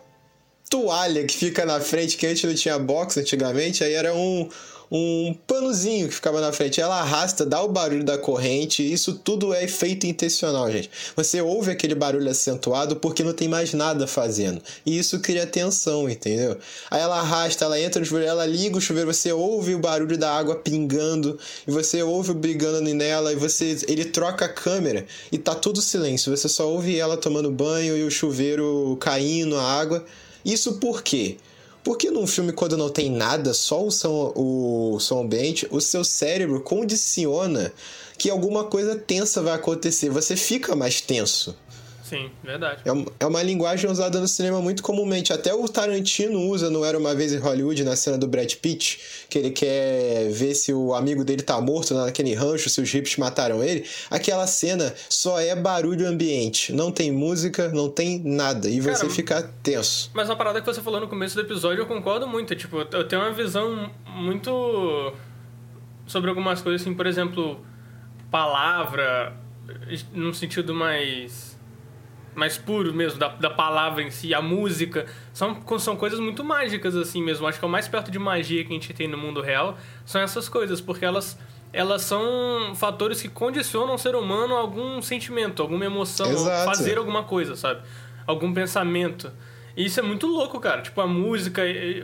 toalha 0.69 1.25
que 1.25 1.36
fica 1.36 1.66
na 1.66 1.81
frente, 1.81 2.16
que 2.16 2.28
antes 2.28 2.44
não 2.44 2.54
tinha 2.54 2.78
box 2.78 3.18
antigamente, 3.18 3.84
aí 3.84 3.94
era 3.94 4.13
um, 4.13 4.48
um 4.91 5.36
panozinho 5.45 6.07
que 6.07 6.16
ficava 6.16 6.42
na 6.42 6.52
frente. 6.52 6.81
Ela 6.81 6.99
arrasta, 6.99 7.45
dá 7.45 7.61
o 7.61 7.68
barulho 7.68 8.04
da 8.04 8.18
corrente, 8.18 8.81
isso 8.81 9.14
tudo 9.14 9.54
é 9.54 9.64
efeito 9.64 10.06
intencional, 10.06 10.71
gente. 10.71 10.90
Você 11.16 11.42
ouve 11.42 11.71
aquele 11.71 11.95
barulho 11.95 12.30
acentuado 12.30 12.95
porque 12.95 13.23
não 13.23 13.33
tem 13.33 13.47
mais 13.47 13.73
nada 13.73 14.07
fazendo. 14.07 14.61
E 14.85 14.97
isso 14.97 15.19
cria 15.19 15.45
tensão, 15.45 16.09
entendeu? 16.09 16.57
Aí 16.90 17.02
ela 17.02 17.19
arrasta, 17.19 17.66
ela 17.66 17.80
entra 17.80 17.99
no 17.99 18.06
chuveiro, 18.06 18.30
ela 18.30 18.45
liga 18.45 18.78
o 18.78 18.81
chuveiro, 18.81 19.14
você 19.14 19.31
ouve 19.31 19.75
o 19.75 19.80
barulho 19.80 20.18
da 20.18 20.31
água 20.31 20.56
pingando, 20.56 21.37
e 21.68 21.71
você 21.71 22.02
ouve 22.02 22.31
o 22.31 22.33
brigando 22.33 22.81
nela, 22.81 23.31
e 23.31 23.35
você 23.35 23.78
ele 23.87 24.06
troca 24.06 24.45
a 24.45 24.49
câmera 24.49 25.06
e 25.31 25.37
tá 25.37 25.54
tudo 25.54 25.81
silêncio. 25.81 26.35
Você 26.35 26.49
só 26.49 26.68
ouve 26.69 26.97
ela 26.97 27.18
tomando 27.18 27.52
banho 27.52 27.97
e 27.97 28.04
o 28.04 28.11
chuveiro 28.11 28.97
caindo, 28.99 29.57
a 29.57 29.64
água. 29.64 30.04
Isso 30.44 30.80
por 30.80 31.04
quê? 31.04 31.37
Porque 31.83 32.12
num 32.12 32.28
filme, 32.28 32.52
quando 32.52 32.78
não 32.78 32.90
tem 32.90 33.09
nada, 33.09 33.54
só 33.54 33.86
o 33.86 33.92
som, 33.92 34.33
o 34.36 35.00
som 35.00 35.21
ambiente, 35.21 35.68
o 35.71 35.80
seu 35.80 36.04
cérebro 36.04 36.62
condiciona 36.62 37.71
que 38.18 38.30
alguma 38.30 38.66
coisa 38.66 38.95
tensa 38.95 39.42
vai 39.42 39.54
acontecer. 39.54 40.09
Você 40.09 40.36
fica 40.36 40.76
mais 40.76 41.00
tenso. 41.00 41.56
Sim, 42.09 42.31
verdade. 42.44 42.81
É 42.85 42.89
é 43.19 43.25
uma 43.28 43.44
linguagem 43.44 43.87
usada 43.87 44.19
no 44.19 44.28
cinema 44.28 44.59
muito 44.59 44.81
comumente. 44.81 45.31
Até 45.31 45.54
o 45.54 45.68
Tarantino 45.68 46.39
usa 46.49 46.68
no 46.68 46.83
Era 46.83 46.97
Uma 46.97 47.13
Vez 47.13 47.31
em 47.31 47.37
Hollywood, 47.37 47.83
na 47.83 47.95
cena 47.95 48.18
do 48.18 48.28
Brad 48.28 48.51
Pitt, 48.56 48.99
que 49.30 49.37
ele 49.37 49.51
quer 49.51 50.28
ver 50.31 50.56
se 50.56 50.73
o 50.73 50.95
amigo 50.95 51.23
dele 51.23 51.44
tá 51.44 51.61
morto 51.61 51.94
naquele 51.94 52.33
rancho, 52.33 52.68
se 52.68 52.81
os 52.81 52.89
hippies 52.92 53.18
mataram 53.18 53.63
ele. 53.63 53.85
Aquela 54.09 54.47
cena 54.47 54.92
só 55.07 55.39
é 55.39 55.56
barulho 55.56 56.07
ambiente. 56.07 56.73
Não 56.73 56.92
tem 56.92 57.11
música, 57.11 57.69
não 57.69 57.89
tem 57.89 58.19
nada. 58.23 58.68
E 58.68 58.81
você 58.81 59.01
Cara, 59.01 59.09
fica 59.09 59.54
tenso. 59.61 60.09
Mas 60.16 60.28
uma 60.28 60.35
parada 60.35 60.59
que 60.59 60.66
você 60.66 60.81
falou 60.81 60.99
no 60.99 61.07
começo 61.07 61.35
do 61.35 61.42
episódio, 61.42 61.81
eu 61.81 61.85
concordo 61.85 62.28
muito. 62.28 62.56
Tipo, 62.56 62.87
eu 62.92 63.07
tenho 63.07 63.21
uma 63.21 63.33
visão 63.33 63.92
muito 64.07 65.13
sobre 66.07 66.30
algumas 66.30 66.59
coisas, 66.59 66.81
assim, 66.81 66.95
por 66.95 67.06
exemplo, 67.06 67.63
palavra, 68.31 69.37
num 70.11 70.33
sentido 70.33 70.73
mais 70.73 71.48
mais 72.40 72.58
puro 72.58 72.94
mesmo, 72.94 73.19
da, 73.19 73.28
da 73.28 73.50
palavra 73.50 74.02
em 74.02 74.10
si, 74.10 74.34
a 74.34 74.42
música, 74.42 75.06
são, 75.34 75.60
são 75.78 75.96
coisas 75.96 76.19
muito 76.19 76.44
mágicas, 76.44 76.96
assim 76.96 77.22
mesmo. 77.22 77.46
Acho 77.46 77.60
que 77.60 77.66
é 77.66 77.68
o 77.68 77.72
mais 77.72 77.88
perto 77.88 78.10
de 78.10 78.18
magia 78.18 78.64
que 78.64 78.69
a 78.69 78.74
gente 78.74 78.94
tem 78.94 79.08
no 79.08 79.18
mundo 79.18 79.42
real 79.42 79.78
são 80.06 80.22
essas 80.22 80.50
coisas, 80.50 80.81
porque 80.81 81.06
elas, 81.06 81.38
elas 81.72 82.02
são 82.02 82.74
fatores 82.76 83.22
que 83.22 83.28
condicionam 83.28 83.94
o 83.94 83.98
ser 83.98 84.16
humano 84.16 84.56
a 84.56 84.60
algum 84.60 85.02
sentimento, 85.02 85.62
alguma 85.62 85.86
emoção, 85.86 86.28
fazer 86.66 86.98
alguma 86.98 87.24
coisa, 87.24 87.56
sabe? 87.56 87.81
Algum 88.26 88.54
pensamento. 88.54 89.31
E 89.78 89.86
isso 89.86 90.00
é 90.00 90.04
muito 90.04 90.28
louco, 90.28 90.60
cara. 90.60 90.81
Tipo, 90.81 91.00
a 91.02 91.08
música, 91.08 91.62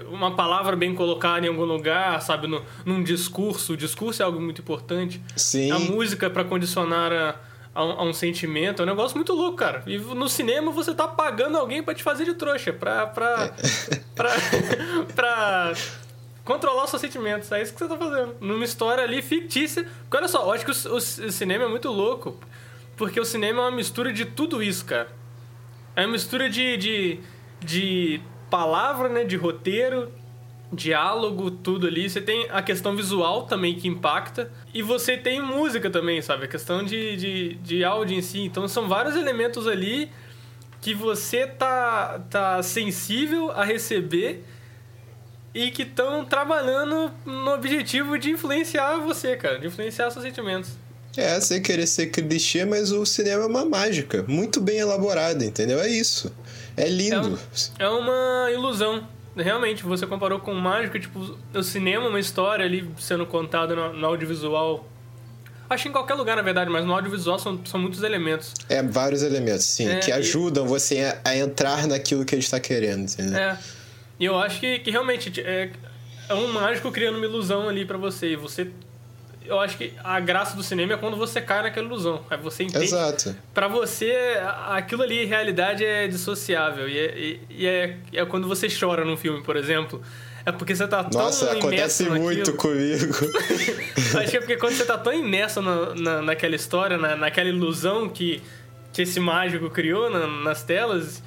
uma 0.09 0.35
palavra 0.35 0.75
bem 0.75 0.95
colocada 0.95 1.45
em 1.45 1.49
algum 1.49 1.65
lugar, 1.65 2.21
sabe? 2.21 2.47
No, 2.47 2.61
num 2.85 3.03
discurso. 3.03 3.73
O 3.73 3.77
discurso 3.77 4.21
é 4.21 4.25
algo 4.25 4.39
muito 4.39 4.61
importante. 4.61 5.21
Sim. 5.35 5.71
A 5.71 5.79
música 5.79 6.29
para 6.29 6.43
condicionar 6.43 7.11
a, 7.11 7.35
a, 7.75 7.83
um, 7.83 7.91
a, 7.91 8.03
um, 8.03 8.13
sentimento. 8.13 8.81
É 8.81 8.83
um 8.83 8.87
negócio 8.87 9.15
muito 9.15 9.33
louco, 9.33 9.57
cara. 9.57 9.83
E 9.85 9.97
no 9.97 10.27
cinema 10.27 10.71
você 10.71 10.95
tá 10.95 11.07
pagando 11.07 11.57
alguém 11.57 11.83
para 11.83 11.93
te 11.93 12.01
fazer 12.01 12.25
de 12.25 12.33
trouxa. 12.33 12.73
Pra. 12.73 13.05
pra, 13.07 13.51
é. 13.91 13.95
pra, 14.15 14.31
pra 15.13 15.73
controlar 16.43 16.85
os 16.85 16.89
seus 16.89 17.01
sentimentos. 17.01 17.51
É 17.51 17.61
isso 17.61 17.73
que 17.73 17.79
você 17.79 17.87
tá 17.87 17.97
fazendo. 17.97 18.35
Numa 18.39 18.65
história 18.65 19.03
ali 19.03 19.21
fictícia. 19.21 19.83
Porque 20.01 20.17
olha 20.17 20.27
só, 20.27 20.43
eu 20.43 20.51
acho 20.53 20.65
que 20.65 20.71
o, 20.71 20.93
o, 20.93 20.95
o 20.95 21.01
cinema 21.01 21.65
é 21.65 21.67
muito 21.67 21.91
louco. 21.91 22.39
Porque 22.97 23.19
o 23.19 23.25
cinema 23.25 23.61
é 23.61 23.65
uma 23.65 23.75
mistura 23.75 24.11
de 24.11 24.25
tudo 24.25 24.63
isso, 24.63 24.85
cara. 24.85 25.09
É 25.95 26.01
uma 26.05 26.13
mistura 26.13 26.49
de, 26.49 26.77
de 26.77 27.19
de 27.65 28.21
palavra, 28.49 29.09
né, 29.09 29.23
de 29.23 29.35
roteiro, 29.35 30.11
diálogo, 30.75 31.49
tudo 31.49 31.87
ali. 31.87 32.09
Você 32.09 32.21
tem 32.21 32.47
a 32.51 32.61
questão 32.61 32.95
visual 32.95 33.43
também 33.43 33.75
que 33.75 33.87
impacta. 33.87 34.51
E 34.73 34.81
você 34.81 35.17
tem 35.17 35.41
música 35.41 35.89
também, 35.89 36.21
sabe? 36.21 36.45
A 36.45 36.47
questão 36.47 36.83
de, 36.83 37.15
de, 37.15 37.53
de 37.55 37.83
áudio 37.83 38.17
em 38.17 38.21
si. 38.21 38.41
Então 38.41 38.67
são 38.67 38.87
vários 38.87 39.15
elementos 39.15 39.67
ali 39.67 40.11
que 40.81 40.93
você 40.93 41.47
tá, 41.47 42.21
tá 42.29 42.61
sensível 42.61 43.49
a 43.51 43.63
receber 43.63 44.43
e 45.53 45.71
que 45.71 45.83
estão 45.83 46.25
trabalhando 46.25 47.11
no 47.25 47.51
objetivo 47.53 48.19
de 48.19 48.29
influenciar 48.29 48.97
você, 48.97 49.35
cara. 49.37 49.57
De 49.57 49.67
influenciar 49.67 50.11
seus 50.11 50.23
sentimentos. 50.23 50.71
É, 51.17 51.39
sem 51.39 51.61
querer 51.61 51.87
ser 51.87 52.07
clichê, 52.07 52.65
mas 52.65 52.91
o 52.91 53.05
cinema 53.05 53.43
é 53.43 53.47
uma 53.47 53.65
mágica. 53.65 54.25
Muito 54.27 54.59
bem 54.59 54.79
elaborada, 54.79 55.45
entendeu? 55.45 55.79
É 55.79 55.87
isso. 55.87 56.31
É 56.75 56.89
lindo. 56.89 57.39
É, 57.79 57.85
é 57.85 57.89
uma 57.89 58.51
ilusão. 58.51 59.07
Realmente, 59.35 59.83
você 59.83 60.07
comparou 60.07 60.39
com 60.39 60.53
mágica, 60.53 60.99
tipo, 60.99 61.37
o 61.53 61.63
cinema, 61.63 62.07
uma 62.07 62.19
história 62.19 62.65
ali 62.65 62.89
sendo 62.97 63.25
contada 63.25 63.75
no, 63.75 63.93
no 63.93 64.05
audiovisual 64.05 64.87
Acho 65.69 65.83
que 65.83 65.89
em 65.89 65.91
qualquer 65.91 66.13
lugar, 66.13 66.35
na 66.35 66.43
verdade, 66.43 66.69
mas 66.69 66.85
no 66.85 66.93
audiovisual 66.93 67.39
são, 67.39 67.59
são 67.65 67.79
muitos 67.79 68.03
elementos. 68.03 68.53
É, 68.69 68.83
vários 68.83 69.23
elementos, 69.23 69.65
sim, 69.65 69.89
é, 69.89 69.97
que 69.97 70.11
ajudam 70.11 70.63
e... 70.65 70.67
você 70.67 70.99
a, 70.99 71.29
a, 71.29 71.35
entrar 71.35 71.87
naquilo 71.87 72.23
que 72.23 72.35
ele 72.35 72.43
está 72.43 72.59
querendo, 72.59 73.11
entendeu? 73.11 73.37
É. 73.39 73.57
E 74.19 74.25
eu 74.25 74.37
acho 74.37 74.59
que, 74.59 74.79
que 74.79 74.91
realmente 74.91 75.41
é, 75.41 75.71
é 76.29 76.33
um 76.33 76.47
mágico 76.53 76.91
criando 76.91 77.17
uma 77.17 77.25
ilusão 77.25 77.67
ali 77.67 77.83
para 77.83 77.97
você. 77.97 78.33
E 78.33 78.35
você 78.35 78.69
eu 79.47 79.59
acho 79.59 79.77
que 79.77 79.93
a 80.03 80.19
graça 80.19 80.55
do 80.55 80.63
cinema 80.63 80.93
é 80.93 80.97
quando 80.97 81.17
você 81.17 81.41
cai 81.41 81.63
naquela 81.63 81.85
ilusão. 81.85 82.23
Aí 82.29 82.37
você 82.37 82.63
entende. 82.63 82.85
Exato. 82.85 83.35
Pra 83.53 83.67
você, 83.67 84.37
aquilo 84.67 85.03
ali, 85.03 85.25
realidade, 85.25 85.83
é 85.83 86.07
dissociável. 86.07 86.87
E 86.87 86.97
é, 86.97 87.39
e, 87.49 87.65
é, 87.65 87.97
é 88.13 88.25
quando 88.25 88.47
você 88.47 88.67
chora 88.67 89.05
num 89.05 89.17
filme, 89.17 89.43
por 89.43 89.55
exemplo. 89.55 90.01
É 90.45 90.51
porque 90.51 90.75
você 90.75 90.87
tá 90.87 91.03
tão 91.03 91.21
Nossa, 91.21 91.51
acontece 91.51 92.07
muito 92.07 92.53
comigo. 92.53 93.13
Acho 94.19 94.29
que 94.29 94.37
é 94.37 94.39
porque 94.39 94.57
quando 94.57 94.73
você 94.73 94.85
tá 94.85 94.97
tão 94.97 95.11
imerso 95.11 95.59
na, 95.61 95.95
na, 95.95 96.21
naquela 96.21 96.55
história, 96.55 96.97
na, 96.97 97.15
naquela 97.15 97.49
ilusão 97.49 98.07
que, 98.07 98.43
que 98.93 99.01
esse 99.01 99.19
mágico 99.19 99.71
criou 99.71 100.07
na, 100.07 100.27
nas 100.27 100.61
telas, 100.61 101.23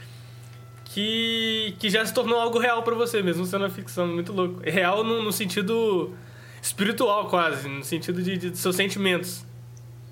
que, 0.84 1.74
que 1.80 1.90
já 1.90 2.06
se 2.06 2.14
tornou 2.14 2.38
algo 2.38 2.60
real 2.60 2.84
para 2.84 2.94
você, 2.94 3.20
mesmo 3.20 3.44
sendo 3.44 3.62
uma 3.64 3.70
ficção 3.70 4.06
muito 4.06 4.32
louco. 4.32 4.60
Real 4.62 5.02
no, 5.02 5.20
no 5.20 5.32
sentido 5.32 6.14
espiritual 6.62 7.28
quase, 7.28 7.68
no 7.68 7.84
sentido 7.84 8.22
de, 8.22 8.36
de 8.36 8.56
seus 8.56 8.76
sentimentos. 8.76 9.44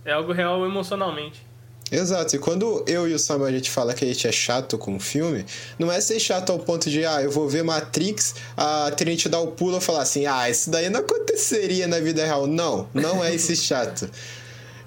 É 0.05 0.13
algo 0.13 0.33
real 0.33 0.65
emocionalmente. 0.65 1.47
Exato, 1.91 2.35
e 2.35 2.39
quando 2.39 2.85
eu 2.87 3.09
e 3.09 3.15
o 3.15 3.19
Samuel 3.19 3.49
a 3.49 3.53
gente 3.53 3.71
fala 3.71 3.95
que 3.95 4.05
a 4.05 4.09
gente 4.09 4.27
é 4.27 4.33
chato 4.33 4.77
com 4.77 4.97
o 4.97 5.01
filme, 5.01 5.47
não 5.79 5.91
é 5.91 6.01
ser 6.01 6.19
chato 6.19 6.51
ao 6.51 6.59
ponto 6.59 6.91
de, 6.91 7.05
ah, 7.07 7.23
eu 7.23 7.31
vou 7.31 7.49
ver 7.49 7.63
Matrix, 7.63 8.35
a 8.57 8.91
Trinity 8.91 9.29
dar 9.29 9.41
o 9.41 9.49
pulo 9.49 9.79
e 9.79 9.81
falar 9.81 10.03
assim, 10.03 10.27
ah, 10.27 10.51
isso 10.51 10.69
daí 10.69 10.91
não 10.91 11.01
aconteceria 11.01 11.87
na 11.87 12.01
vida 12.01 12.25
real. 12.25 12.47
Não, 12.47 12.89
não 12.93 13.25
é 13.25 13.35
esse 13.35 13.55
chato. 13.55 14.11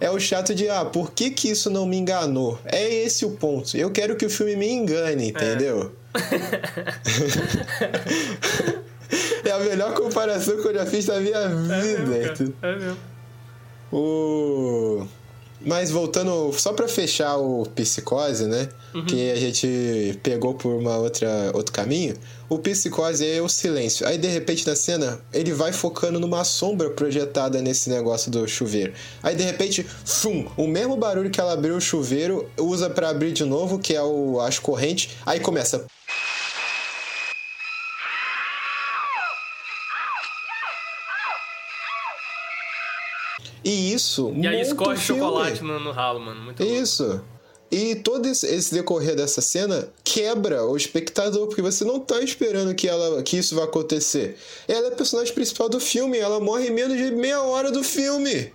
É 0.02 0.10
o 0.10 0.20
chato 0.20 0.54
de, 0.54 0.68
ah, 0.70 0.84
por 0.84 1.12
que 1.12 1.32
que 1.32 1.50
isso 1.50 1.70
não 1.70 1.86
me 1.86 1.98
enganou? 1.98 2.60
É 2.66 2.88
esse 3.04 3.26
o 3.26 3.32
ponto. 3.32 3.78
Eu 3.78 3.92
quero 3.92 4.18
que 4.18 4.26
o 4.26 4.30
filme 4.30 4.58
me 4.58 4.70
engane, 4.70 5.26
é. 5.26 5.28
entendeu? 5.28 5.96
É. 6.14 6.20
É 9.50 9.52
a 9.52 9.60
melhor 9.60 9.94
comparação 9.94 10.62
que 10.62 10.68
eu 10.68 10.74
já 10.74 10.86
fiz 10.86 11.08
na 11.08 11.20
minha 11.20 11.38
é 11.38 11.82
vida. 11.82 12.06
Mesmo, 12.06 12.54
é 12.62 12.76
mesmo. 12.76 12.98
O... 13.92 15.08
Mas 15.62 15.92
voltando, 15.92 16.54
só 16.54 16.72
para 16.72 16.88
fechar 16.88 17.36
o 17.38 17.66
Psicose, 17.76 18.46
né? 18.46 18.70
Uhum. 18.94 19.06
Que 19.06 19.32
a 19.32 19.36
gente 19.36 20.20
pegou 20.24 20.54
por 20.54 20.74
uma 20.74 20.98
outra 20.98 21.52
outro 21.54 21.74
caminho. 21.74 22.16
O 22.48 22.58
Psicose 22.60 23.28
é 23.28 23.42
o 23.42 23.50
silêncio. 23.50 24.08
Aí 24.08 24.18
de 24.18 24.28
repente 24.28 24.66
na 24.66 24.76
cena, 24.76 25.20
ele 25.34 25.52
vai 25.52 25.74
focando 25.74 26.20
numa 26.20 26.44
sombra 26.44 26.90
projetada 26.92 27.62
nesse 27.62 27.90
negócio 27.90 28.32
do 28.32 28.48
chuveiro. 28.48 28.94
Aí 29.22 29.36
de 29.36 29.44
repente, 29.44 29.86
fum, 30.06 30.48
o 30.56 30.66
mesmo 30.66 30.96
barulho 30.96 31.30
que 31.30 31.42
ela 31.42 31.54
abriu 31.54 31.76
o 31.76 31.82
chuveiro, 31.82 32.50
usa 32.58 32.90
para 32.90 33.10
abrir 33.10 33.34
de 33.34 33.44
novo, 33.44 33.80
que 33.80 33.94
é 33.96 34.02
o 34.02 34.40
as 34.40 34.60
correntes. 34.60 35.18
Aí 35.26 35.40
começa 35.40 35.86
E 43.70 43.94
isso. 43.94 44.34
E 44.36 44.48
aí 44.48 44.62
escorre 44.62 44.98
chocolate 44.98 45.64
no, 45.64 45.80
no, 45.80 45.92
ralo, 45.92 46.20
mano. 46.20 46.42
Muito 46.42 46.64
isso. 46.64 47.06
Louco. 47.06 47.26
E 47.72 47.94
todo 47.94 48.26
esse 48.28 48.74
decorrer 48.74 49.16
dessa 49.16 49.42
cena 49.42 49.88
quebra 50.04 50.66
o 50.66 50.76
espectador, 50.76 51.46
porque 51.46 51.62
você 51.62 51.86
não 51.86 52.00
tá 52.00 52.20
esperando 52.20 52.74
que, 52.74 52.88
ela, 52.88 53.22
que 53.22 53.38
isso 53.38 53.54
vai 53.54 53.66
acontecer. 53.66 54.40
Ela 54.68 54.88
é 54.88 54.92
a 54.92 54.96
personagem 54.96 55.32
principal 55.36 55.70
do 55.70 55.80
filme, 55.80 56.18
ela 56.18 56.40
morre 56.40 56.70
em 56.70 56.72
menos 56.72 56.98
de 56.98 57.12
meia 57.12 57.44
hora 57.44 57.72
do 57.72 57.84
filme. 57.84 58.52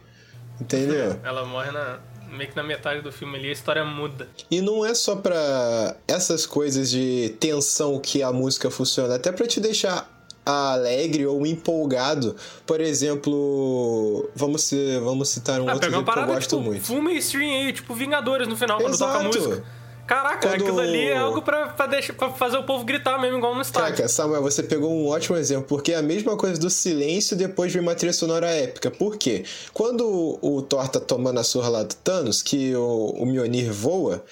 Entendeu? 0.61 1.17
ela 1.23 1.45
morre 1.45 1.71
na, 1.71 2.01
meio 2.35 2.51
que 2.51 2.57
na 2.57 2.65
metade 2.65 3.03
do 3.03 3.13
filme 3.13 3.39
ali, 3.39 3.51
a 3.51 3.53
história 3.53 3.85
muda. 3.85 4.29
E 4.51 4.61
não 4.61 4.85
é 4.85 4.93
só 4.95 5.15
pra 5.15 5.97
essas 6.09 6.45
coisas 6.45 6.91
de 6.91 7.37
tensão 7.39 8.01
que 8.01 8.21
a 8.21 8.33
música 8.33 8.69
funciona, 8.69 9.15
até 9.15 9.31
pra 9.31 9.47
te 9.47 9.61
deixar 9.61 10.14
alegre 10.45 11.27
ou 11.27 11.47
empolgado. 11.47 12.37
Por 12.67 12.81
exemplo, 12.81 14.29
vamos, 14.35 14.71
vamos 15.03 15.29
citar 15.29 15.61
um 15.61 15.69
ah, 15.69 15.75
outro 15.75 15.91
que 15.91 15.97
eu 15.97 16.03
gosto 16.03 16.57
tipo, 16.57 16.63
muito. 16.63 16.85
Full 16.85 17.03
mainstream 17.03 17.51
aí, 17.51 17.73
tipo 17.73 17.95
Vingadores 17.95 18.49
no 18.49 18.57
final, 18.57 18.79
quando 18.79 18.99
toca 18.99 19.19
a 19.19 19.23
música. 19.23 19.65
Caraca, 20.07 20.49
Quando... 20.49 20.63
aquilo 20.63 20.81
ali 20.81 21.09
é 21.09 21.17
algo 21.17 21.41
pra, 21.41 21.69
pra, 21.69 21.87
deixar, 21.87 22.13
pra 22.13 22.31
fazer 22.31 22.59
o 22.59 22.63
povo 22.65 22.85
gritar 22.85 23.19
mesmo, 23.19 23.39
igual 23.39 23.55
no 23.55 23.63
estádio. 23.63 23.97
Caraca, 23.97 24.09
Samuel, 24.09 24.43
você 24.43 24.63
pegou 24.63 24.91
um 24.93 25.09
ótimo 25.09 25.37
exemplo, 25.37 25.65
porque 25.67 25.93
é 25.93 25.97
a 25.97 26.03
mesma 26.03 26.37
coisa 26.37 26.61
do 26.61 26.69
silêncio 26.69 27.35
depois 27.37 27.73
de 27.73 27.79
uma 27.79 27.95
trilha 27.95 28.13
sonora 28.13 28.51
épica. 28.51 28.91
Por 28.91 29.17
quê? 29.17 29.45
Quando 29.73 30.39
o 30.43 30.63
Thor 30.63 30.89
tá 30.89 31.01
tomando 31.01 31.41
a 31.41 31.43
surra 31.43 31.69
lá 31.71 31.83
do 31.83 31.95
Thanos, 31.95 32.43
que 32.43 32.75
o, 32.77 33.15
o 33.17 33.25
Mjolnir 33.25 33.73
voa, 33.73 34.23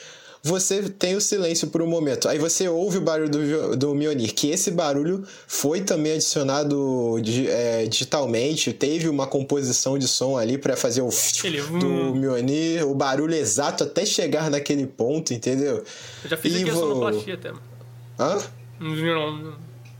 você 0.44 0.88
tem 0.88 1.14
o 1.14 1.20
silêncio 1.20 1.68
por 1.68 1.80
um 1.82 1.86
momento. 1.86 2.28
Aí 2.28 2.36
você 2.36 2.68
ouve 2.68 2.98
o 2.98 3.00
barulho 3.00 3.30
do, 3.30 3.76
do 3.76 3.94
Mionir, 3.94 4.34
que 4.34 4.50
esse 4.50 4.72
barulho 4.72 5.24
foi 5.46 5.82
também 5.82 6.14
adicionado 6.14 7.16
é, 7.48 7.86
digitalmente, 7.86 8.72
teve 8.72 9.08
uma 9.08 9.26
composição 9.26 9.96
de 9.96 10.08
som 10.08 10.36
ali 10.36 10.58
para 10.58 10.76
fazer 10.76 11.00
o 11.00 11.10
Ele, 11.44 11.62
do 11.62 11.86
hum. 11.86 12.14
Mionir, 12.16 12.84
o 12.84 12.94
barulho 12.94 13.34
exato 13.34 13.84
até 13.84 14.04
chegar 14.04 14.50
naquele 14.50 14.86
ponto, 14.86 15.32
entendeu? 15.32 15.84
Eu 16.24 16.30
já 16.30 16.36
fiz 16.36 16.54
e 16.54 16.62
aqui 16.62 16.70
vou... 16.72 16.82
a 16.82 16.86
sonoplastia 16.88 17.34
até. 17.34 17.52
Hã? 18.18 18.38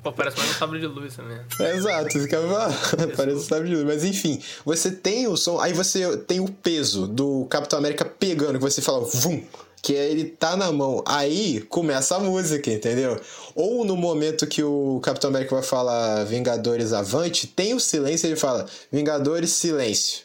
Pô, 0.03 0.13
parece 0.13 0.37
mais 0.37 0.51
um 0.51 0.55
sabre 0.55 0.81
de 0.81 0.87
luz 0.89 1.15
também. 1.15 1.39
É, 1.61 1.77
exato, 1.77 2.19
ficava. 2.19 2.69
parece 3.17 3.37
um 3.37 3.43
sabre 3.43 3.69
de 3.69 3.77
luz. 3.77 3.85
Mas 3.85 4.03
enfim, 4.03 4.43
você 4.65 4.91
tem 4.91 5.29
o 5.29 5.37
som, 5.37 5.61
aí 5.61 5.73
você 5.73 6.17
tem 6.17 6.41
o 6.41 6.49
peso 6.49 7.07
do 7.07 7.47
Capitão 7.49 7.79
América 7.79 8.05
pegando, 8.05 8.59
que 8.59 8.65
você 8.65 8.83
fala, 8.83 9.05
vum! 9.05 9.41
Que 9.83 9.93
ele 9.93 10.27
tá 10.27 10.57
na 10.57 10.71
mão. 10.71 11.03
Aí 11.05 11.61
começa 11.63 12.15
a 12.15 12.21
música, 12.21 12.71
entendeu? 12.71 13.21
Ou 13.53 13.85
no 13.85 13.97
momento 13.97 14.47
que 14.47 14.63
o 14.63 15.01
Capitão 15.03 15.29
América 15.29 15.57
vai 15.57 15.65
falar 15.65 16.23
Vingadores 16.25 16.93
Avante, 16.93 17.49
tem 17.49 17.75
o 17.75 17.81
silêncio 17.81 18.29
ele 18.29 18.37
fala 18.37 18.67
Vingadores 18.93 19.51
Silêncio. 19.51 20.23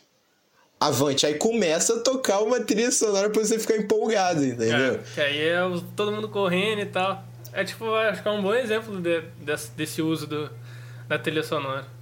Avante. 0.79 1.25
Aí 1.25 1.33
começa 1.33 1.95
a 1.95 1.99
tocar 2.01 2.39
uma 2.41 2.59
trilha 2.59 2.91
sonora 2.91 3.31
pra 3.31 3.41
você 3.41 3.57
ficar 3.57 3.77
empolgado, 3.77 4.45
entendeu? 4.45 4.95
É, 4.95 4.99
que 5.15 5.21
aí 5.21 5.39
é 5.39 5.59
todo 5.95 6.11
mundo 6.11 6.29
correndo 6.29 6.81
e 6.81 6.85
tal. 6.85 7.25
É 7.51 7.63
tipo, 7.63 7.91
acho 7.95 8.21
que 8.21 8.27
é 8.27 8.31
um 8.31 8.43
bom 8.43 8.53
exemplo 8.53 9.01
de, 9.01 9.21
desse, 9.41 9.71
desse 9.71 10.03
uso 10.03 10.27
do, 10.27 10.51
da 11.07 11.17
trilha 11.17 11.41
sonora. 11.41 11.96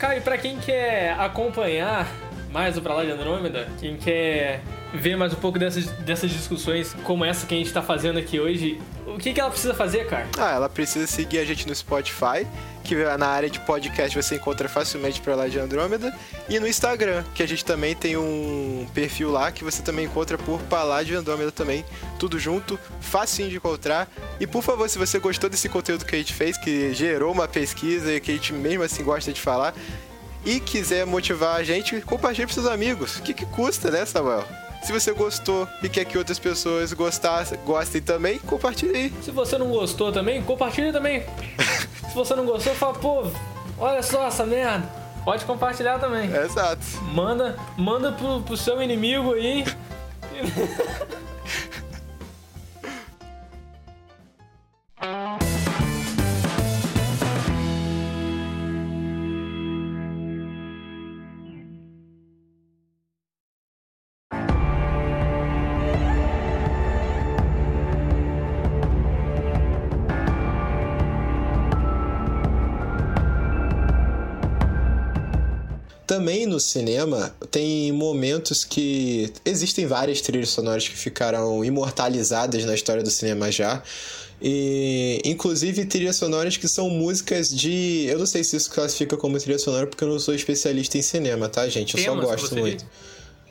Cara, 0.00 0.16
e 0.16 0.20
pra 0.22 0.38
quem 0.38 0.58
quer 0.58 1.12
acompanhar 1.20 2.08
mais 2.50 2.74
o 2.78 2.80
Pra 2.80 2.94
Lá 2.94 3.04
de 3.04 3.10
Andrômeda, 3.10 3.68
quem 3.78 3.98
quer 3.98 4.62
ver 4.92 5.16
mais 5.16 5.32
um 5.32 5.36
pouco 5.36 5.58
dessas, 5.58 5.86
dessas 5.86 6.30
discussões 6.30 6.94
como 7.04 7.24
essa 7.24 7.46
que 7.46 7.54
a 7.54 7.58
gente 7.58 7.72
tá 7.72 7.82
fazendo 7.82 8.18
aqui 8.18 8.40
hoje, 8.40 8.80
o 9.06 9.18
que, 9.18 9.32
que 9.32 9.40
ela 9.40 9.50
precisa 9.50 9.74
fazer, 9.74 10.06
cara? 10.06 10.26
Ah, 10.38 10.52
ela 10.52 10.68
precisa 10.68 11.06
seguir 11.06 11.38
a 11.38 11.44
gente 11.44 11.66
no 11.66 11.74
Spotify, 11.74 12.46
que 12.84 12.94
na 13.18 13.26
área 13.26 13.50
de 13.50 13.60
podcast 13.60 14.16
você 14.16 14.36
encontra 14.36 14.68
facilmente 14.68 15.20
pra 15.20 15.34
lá 15.34 15.48
de 15.48 15.58
Andrômeda, 15.58 16.14
e 16.48 16.58
no 16.58 16.66
Instagram, 16.66 17.24
que 17.34 17.42
a 17.42 17.46
gente 17.46 17.64
também 17.64 17.94
tem 17.94 18.16
um 18.16 18.86
perfil 18.94 19.30
lá 19.30 19.52
que 19.52 19.62
você 19.62 19.82
também 19.82 20.06
encontra 20.06 20.36
por 20.38 20.60
Paládio 20.62 21.18
Andrômeda 21.18 21.52
também, 21.52 21.84
tudo 22.18 22.38
junto, 22.38 22.78
facinho 23.00 23.48
de 23.48 23.56
encontrar. 23.56 24.08
E 24.38 24.46
por 24.46 24.62
favor, 24.62 24.88
se 24.88 24.98
você 24.98 25.18
gostou 25.18 25.48
desse 25.50 25.68
conteúdo 25.68 26.04
que 26.04 26.14
a 26.14 26.18
gente 26.18 26.32
fez, 26.32 26.56
que 26.56 26.92
gerou 26.94 27.32
uma 27.32 27.46
pesquisa 27.46 28.12
e 28.12 28.20
que 28.20 28.30
a 28.30 28.34
gente 28.34 28.52
mesmo 28.52 28.82
assim 28.82 29.04
gosta 29.04 29.32
de 29.32 29.40
falar, 29.40 29.74
e 30.44 30.58
quiser 30.58 31.04
motivar 31.04 31.56
a 31.56 31.62
gente, 31.62 32.00
compartilhe 32.00 32.46
para 32.46 32.54
seus 32.54 32.66
amigos. 32.66 33.16
O 33.16 33.22
que, 33.22 33.34
que 33.34 33.44
custa, 33.46 33.90
né, 33.90 34.06
Samuel? 34.06 34.46
Se 34.82 34.92
você 34.92 35.12
gostou 35.12 35.68
e 35.82 35.88
quer 35.88 36.04
que 36.04 36.16
outras 36.16 36.38
pessoas 36.38 36.92
gostassem, 36.92 37.58
gostem 37.64 38.00
também, 38.00 38.38
compartilhe 38.38 38.96
aí. 38.96 39.12
Se 39.22 39.30
você 39.30 39.58
não 39.58 39.68
gostou 39.68 40.10
também, 40.10 40.42
compartilhe 40.42 40.92
também. 40.92 41.24
Se 42.08 42.14
você 42.14 42.34
não 42.34 42.44
gostou, 42.44 42.74
fala, 42.74 42.94
pô, 42.94 43.26
olha 43.78 44.02
só 44.02 44.26
essa 44.26 44.44
merda. 44.44 44.88
Pode 45.24 45.44
compartilhar 45.44 45.98
também. 45.98 46.28
Exato. 46.34 46.80
Manda, 47.14 47.56
manda 47.76 48.10
pro, 48.12 48.40
pro 48.40 48.56
seu 48.56 48.82
inimigo 48.82 49.34
aí. 49.34 49.64
Também 76.10 76.44
no 76.44 76.58
cinema 76.58 77.32
tem 77.52 77.92
momentos 77.92 78.64
que 78.64 79.32
existem 79.44 79.86
várias 79.86 80.20
trilhas 80.20 80.48
sonoras 80.48 80.88
que 80.88 80.96
ficaram 80.96 81.64
imortalizadas 81.64 82.64
na 82.64 82.74
história 82.74 83.00
do 83.00 83.10
cinema 83.12 83.52
já. 83.52 83.80
E 84.42 85.20
inclusive 85.24 85.84
trilhas 85.84 86.16
sonoras 86.16 86.56
que 86.56 86.66
são 86.66 86.90
músicas 86.90 87.48
de. 87.48 88.06
Eu 88.08 88.18
não 88.18 88.26
sei 88.26 88.42
se 88.42 88.56
isso 88.56 88.72
classifica 88.72 89.16
como 89.16 89.38
trilha 89.38 89.56
sonora 89.56 89.86
porque 89.86 90.02
eu 90.02 90.08
não 90.08 90.18
sou 90.18 90.34
especialista 90.34 90.98
em 90.98 91.02
cinema, 91.02 91.48
tá, 91.48 91.68
gente? 91.68 91.96
Eu 91.96 92.02
Temas, 92.02 92.24
só 92.24 92.30
gosto 92.32 92.56
muito. 92.56 92.84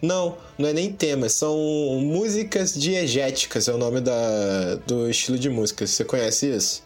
Não, 0.01 0.37
não 0.57 0.67
é 0.67 0.73
nem 0.73 0.91
temas, 0.91 1.31
são 1.31 1.55
músicas 2.01 2.73
diegéticas, 2.73 3.69
é 3.69 3.73
o 3.73 3.77
nome 3.77 4.01
da, 4.01 4.75
do 4.85 5.09
estilo 5.09 5.39
de 5.39 5.49
música. 5.49 5.87
Você 5.87 6.03
conhece 6.03 6.53
isso? 6.53 6.83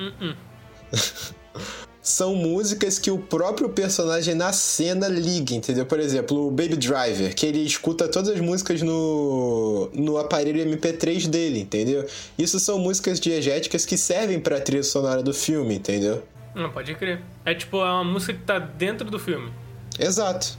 Uh 0.00 0.34
-uh. 0.34 1.76
são 2.06 2.36
músicas 2.36 3.00
que 3.00 3.10
o 3.10 3.18
próprio 3.18 3.68
personagem 3.68 4.32
na 4.32 4.52
cena 4.52 5.08
liga, 5.08 5.52
entendeu? 5.54 5.84
Por 5.84 5.98
exemplo, 5.98 6.46
o 6.46 6.50
Baby 6.52 6.76
Driver, 6.76 7.34
que 7.34 7.44
ele 7.44 7.58
escuta 7.58 8.06
todas 8.06 8.28
as 8.28 8.40
músicas 8.40 8.80
no, 8.80 9.90
no 9.92 10.16
aparelho 10.16 10.64
MP3 10.64 11.26
dele, 11.26 11.58
entendeu? 11.58 12.06
Isso 12.38 12.60
são 12.60 12.78
músicas 12.78 13.18
diegéticas 13.18 13.84
que 13.84 13.98
servem 13.98 14.38
pra 14.38 14.60
trilha 14.60 14.84
sonora 14.84 15.20
do 15.20 15.34
filme, 15.34 15.74
entendeu? 15.74 16.22
Não, 16.54 16.70
pode 16.70 16.94
crer. 16.94 17.20
É 17.44 17.52
tipo, 17.54 17.78
é 17.78 17.90
uma 17.90 18.04
música 18.04 18.34
que 18.34 18.42
tá 18.44 18.60
dentro 18.60 19.10
do 19.10 19.18
filme. 19.18 19.50
Exato. 19.98 20.56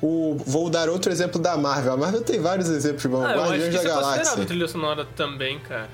O, 0.00 0.38
vou 0.46 0.70
dar 0.70 0.88
outro 0.88 1.12
exemplo 1.12 1.38
da 1.38 1.58
Marvel. 1.58 1.92
A 1.92 1.96
Marvel 1.98 2.22
tem 2.22 2.40
vários 2.40 2.70
exemplos 2.70 3.04
bons. 3.04 3.22
Ah, 3.22 3.34
Guardiões 3.34 3.74
da 3.74 3.82
Galáxia. 3.82 4.14
É 4.14 4.18
considerado 4.20 4.46
trilha 4.48 4.68
sonora 4.68 5.04
também, 5.14 5.58
cara. 5.58 5.90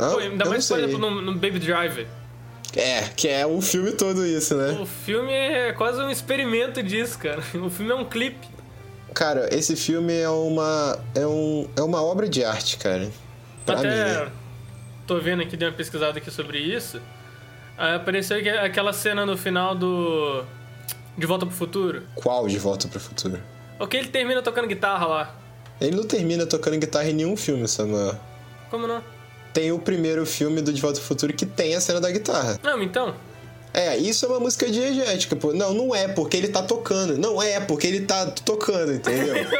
Ah, 0.00 0.10
Pô, 0.10 0.18
ainda 0.18 0.44
mais, 0.46 0.66
por 0.66 0.80
exemplo, 0.80 0.98
no, 0.98 1.22
no 1.22 1.32
Baby 1.34 1.60
Driver. 1.60 2.17
É, 2.76 3.02
que 3.16 3.28
é 3.28 3.46
o 3.46 3.60
filme 3.60 3.92
todo 3.92 4.26
isso, 4.26 4.54
né? 4.54 4.78
O 4.80 4.86
filme 4.86 5.32
é 5.32 5.72
quase 5.72 6.00
um 6.00 6.10
experimento 6.10 6.82
disso, 6.82 7.18
cara. 7.18 7.42
O 7.54 7.70
filme 7.70 7.92
é 7.92 7.94
um 7.94 8.04
clipe. 8.04 8.46
Cara, 9.14 9.48
esse 9.52 9.74
filme 9.74 10.14
é 10.14 10.28
uma 10.28 10.98
é, 11.14 11.26
um, 11.26 11.68
é 11.76 11.82
uma 11.82 12.02
obra 12.02 12.28
de 12.28 12.44
arte, 12.44 12.76
cara. 12.76 13.10
Pra 13.64 13.78
Até 13.78 13.88
mim, 13.88 14.24
né? 14.26 14.32
tô 15.06 15.18
vendo 15.18 15.42
aqui, 15.42 15.56
dei 15.56 15.66
uma 15.68 15.74
pesquisada 15.74 16.18
aqui 16.18 16.30
sobre 16.30 16.58
isso. 16.58 17.00
Aí 17.76 17.94
apareceu 17.94 18.40
que 18.42 18.48
aquela 18.48 18.92
cena 18.92 19.24
no 19.24 19.36
final 19.36 19.74
do 19.74 20.44
De 21.16 21.26
Volta 21.26 21.46
pro 21.46 21.54
Futuro. 21.54 22.02
Qual 22.14 22.46
De 22.46 22.58
Volta 22.58 22.86
pro 22.86 23.00
Futuro? 23.00 23.40
O 23.78 23.86
que 23.86 23.96
ele 23.96 24.08
termina 24.08 24.42
tocando 24.42 24.66
guitarra 24.68 25.06
lá. 25.06 25.36
Ele 25.80 25.96
não 25.96 26.04
termina 26.04 26.44
tocando 26.44 26.76
guitarra 26.78 27.08
em 27.08 27.14
nenhum 27.14 27.36
filme, 27.36 27.66
Samuel. 27.68 28.18
Como 28.70 28.86
não? 28.86 29.02
Tem 29.58 29.72
o 29.72 29.78
primeiro 29.80 30.24
filme 30.24 30.62
do 30.62 30.72
De 30.72 30.80
Volta 30.80 31.00
ao 31.00 31.04
Futuro 31.04 31.32
que 31.32 31.44
tem 31.44 31.74
a 31.74 31.80
cena 31.80 32.00
da 32.00 32.08
guitarra. 32.12 32.60
Não, 32.62 32.80
então. 32.80 33.12
É, 33.74 33.96
isso 33.96 34.24
é 34.24 34.28
uma 34.28 34.38
música 34.38 34.70
diegética, 34.70 35.34
pô. 35.34 35.52
Não, 35.52 35.74
não 35.74 35.92
é 35.92 36.06
porque 36.06 36.36
ele 36.36 36.46
tá 36.46 36.62
tocando. 36.62 37.18
Não 37.18 37.42
é 37.42 37.58
porque 37.58 37.88
ele 37.88 38.02
tá 38.02 38.26
tocando, 38.26 38.92
entendeu? 38.92 39.34
então, 39.36 39.58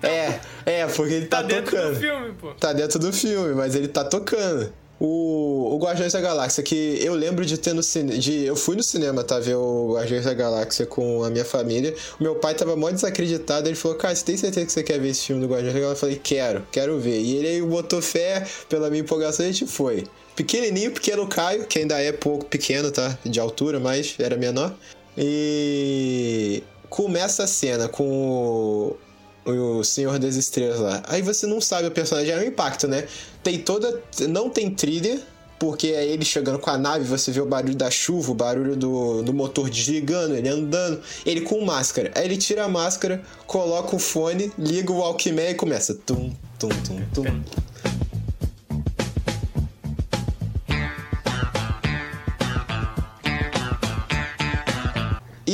é, 0.10 0.40
é, 0.64 0.86
porque 0.86 1.12
ele 1.12 1.26
tá, 1.26 1.42
tá 1.42 1.48
tocando. 1.60 1.60
Tá 1.60 1.82
dentro 1.82 1.92
do 1.92 2.00
filme, 2.00 2.32
pô. 2.40 2.54
Tá 2.54 2.72
dentro 2.72 2.98
do 2.98 3.12
filme, 3.12 3.54
mas 3.54 3.74
ele 3.74 3.88
tá 3.88 4.02
tocando 4.02 4.72
o, 4.98 5.74
o 5.74 5.78
Guardiões 5.78 6.12
da 6.12 6.20
Galáxia, 6.20 6.62
que 6.62 6.98
eu 7.02 7.14
lembro 7.14 7.44
de 7.44 7.58
ter 7.58 7.72
no 7.72 7.82
cinema. 7.82 8.18
Eu 8.44 8.56
fui 8.56 8.76
no 8.76 8.82
cinema, 8.82 9.24
tá? 9.24 9.40
Ver 9.40 9.56
o 9.56 9.94
Guardiões 9.94 10.24
da 10.24 10.34
Galáxia 10.34 10.86
com 10.86 11.24
a 11.24 11.30
minha 11.30 11.44
família. 11.44 11.94
O 12.18 12.22
meu 12.22 12.36
pai 12.36 12.54
tava 12.54 12.76
mó 12.76 12.90
desacreditado. 12.90 13.68
Ele 13.68 13.76
falou: 13.76 13.96
Cara, 13.96 14.14
você 14.14 14.24
tem 14.24 14.36
certeza 14.36 14.66
que 14.66 14.72
você 14.72 14.82
quer 14.82 15.00
ver 15.00 15.08
esse 15.08 15.26
filme 15.26 15.42
do 15.42 15.52
Guardiões 15.52 15.74
da 15.74 15.80
Galáxia? 15.80 15.96
Eu 15.96 16.00
falei: 16.00 16.20
Quero, 16.22 16.66
quero 16.70 16.98
ver. 16.98 17.20
E 17.20 17.36
ele 17.36 17.48
aí 17.48 17.62
botou 17.62 18.00
fé 18.00 18.46
pela 18.68 18.88
minha 18.88 19.02
empolgação 19.02 19.44
e 19.44 19.48
a 19.48 19.52
gente 19.52 19.66
foi. 19.66 20.04
Pequenininho, 20.36 20.90
pequeno 20.90 21.26
Caio, 21.28 21.64
que 21.64 21.78
ainda 21.78 22.00
é 22.00 22.10
pouco 22.10 22.44
pequeno, 22.44 22.90
tá? 22.90 23.18
De 23.24 23.38
altura, 23.38 23.78
mas 23.78 24.14
era 24.18 24.36
menor. 24.36 24.74
E 25.16 26.62
começa 26.88 27.44
a 27.44 27.46
cena 27.46 27.88
com 27.88 28.96
o 29.44 29.84
Senhor 29.84 30.18
das 30.18 30.36
Estrelas 30.36 30.80
lá. 30.80 31.02
Aí 31.06 31.22
você 31.22 31.46
não 31.46 31.60
sabe 31.60 31.88
o 31.88 31.90
personagem, 31.90 32.32
é 32.32 32.38
um 32.38 32.42
impacto, 32.42 32.88
né? 32.88 33.06
Tem 33.42 33.58
toda. 33.58 34.02
Não 34.28 34.48
tem 34.48 34.70
trilha, 34.70 35.20
porque 35.58 35.88
é 35.88 36.06
ele 36.06 36.24
chegando 36.24 36.58
com 36.58 36.70
a 36.70 36.78
nave, 36.78 37.04
você 37.04 37.30
vê 37.30 37.40
o 37.40 37.46
barulho 37.46 37.74
da 37.74 37.90
chuva, 37.90 38.32
o 38.32 38.34
barulho 38.34 38.76
do, 38.76 39.22
do 39.22 39.32
motor 39.32 39.70
desligando, 39.70 40.34
ele 40.34 40.48
andando, 40.48 41.00
ele 41.24 41.42
com 41.42 41.64
máscara. 41.64 42.10
Aí 42.14 42.24
ele 42.24 42.36
tira 42.36 42.64
a 42.64 42.68
máscara, 42.68 43.22
coloca 43.46 43.94
o 43.94 43.98
fone, 43.98 44.52
liga 44.58 44.92
o 44.92 44.98
Walkman 44.98 45.50
e 45.50 45.54
começa. 45.54 45.94
Tum, 45.94 46.32
tum, 46.58 46.68
tum, 46.68 47.00
tum. 47.14 47.42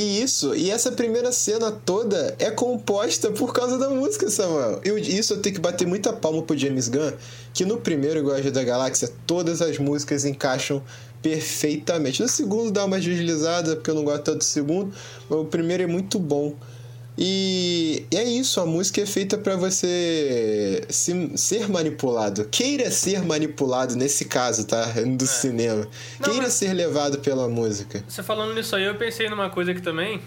Isso, 0.01 0.55
e 0.55 0.71
essa 0.71 0.93
primeira 0.93 1.33
cena 1.33 1.71
toda 1.71 2.35
é 2.39 2.51
composta 2.51 3.31
por 3.31 3.53
causa 3.53 3.79
da 3.79 3.89
música, 3.89 4.31
Samuel. 4.31 4.81
Eu, 4.85 4.99
isso 4.99 5.35
eu 5.35 5.43
tenho 5.43 5.55
que 5.55 5.61
bater 5.61 5.87
muita 5.87 6.13
palma 6.13 6.43
pro 6.43 6.57
James 6.57 6.89
Gunn, 6.89 7.13
que 7.53 7.65
no 7.65 7.79
primeiro 7.79 8.23
Guardião 8.23 8.53
da 8.53 8.63
Galáxia 8.65 9.11
todas 9.27 9.61
as 9.61 9.79
músicas 9.79 10.25
encaixam 10.25 10.83
perfeitamente. 11.23 12.23
No 12.23 12.29
segundo 12.29 12.71
dá 12.71 12.85
uma 12.85 12.99
deslizada, 12.99 13.77
porque 13.77 13.91
eu 13.91 13.95
não 13.95 14.05
gosto 14.05 14.23
tanto 14.23 14.39
do 14.39 14.45
segundo, 14.45 14.93
mas 15.29 15.39
o 15.39 15.45
primeiro 15.45 15.83
é 15.83 15.87
muito 15.87 16.19
bom. 16.19 16.55
E, 17.19 18.07
é 18.15 18.23
isso, 18.25 18.61
a 18.61 18.67
música 18.67 19.01
é 19.01 19.07
feita 19.07 19.37
para 19.37 19.57
você 19.57 20.85
se, 20.89 21.37
ser 21.37 21.69
manipulado. 21.69 22.45
Queira 22.47 22.91
ser 22.91 23.23
manipulado 23.23 23.95
nesse 23.97 24.25
caso, 24.25 24.67
tá? 24.67 24.85
Do 25.05 25.25
é. 25.25 25.27
cinema. 25.27 25.87
Não, 26.19 26.29
Queira 26.29 26.45
mas... 26.45 26.55
ser 26.55 26.73
levado 26.73 27.19
pela 27.19 27.49
música. 27.49 28.03
Você 28.09 28.23
falando 28.23 28.55
nisso 28.55 28.75
aí, 28.75 28.85
eu 28.85 28.95
pensei 28.95 29.29
numa 29.29 29.51
coisa 29.51 29.73
aqui 29.73 29.83
também. 29.83 30.21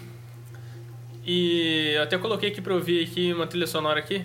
E 1.26 1.96
até 2.02 2.18
coloquei 2.18 2.50
aqui 2.50 2.60
pra 2.60 2.74
ouvir 2.74 3.02
aqui 3.02 3.32
uma 3.32 3.46
trilha 3.46 3.66
sonora 3.66 3.98
aqui. 3.98 4.24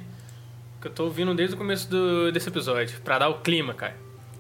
Que 0.82 0.88
eu 0.88 0.92
tô 0.92 1.06
ouvindo 1.06 1.34
desde 1.34 1.56
o 1.56 1.58
começo 1.58 1.90
do, 1.90 2.32
desse 2.32 2.50
episódio. 2.50 3.00
Pra 3.04 3.20
dar 3.20 3.30
o 3.30 3.40
clima, 3.40 3.74
cara. 3.74 3.96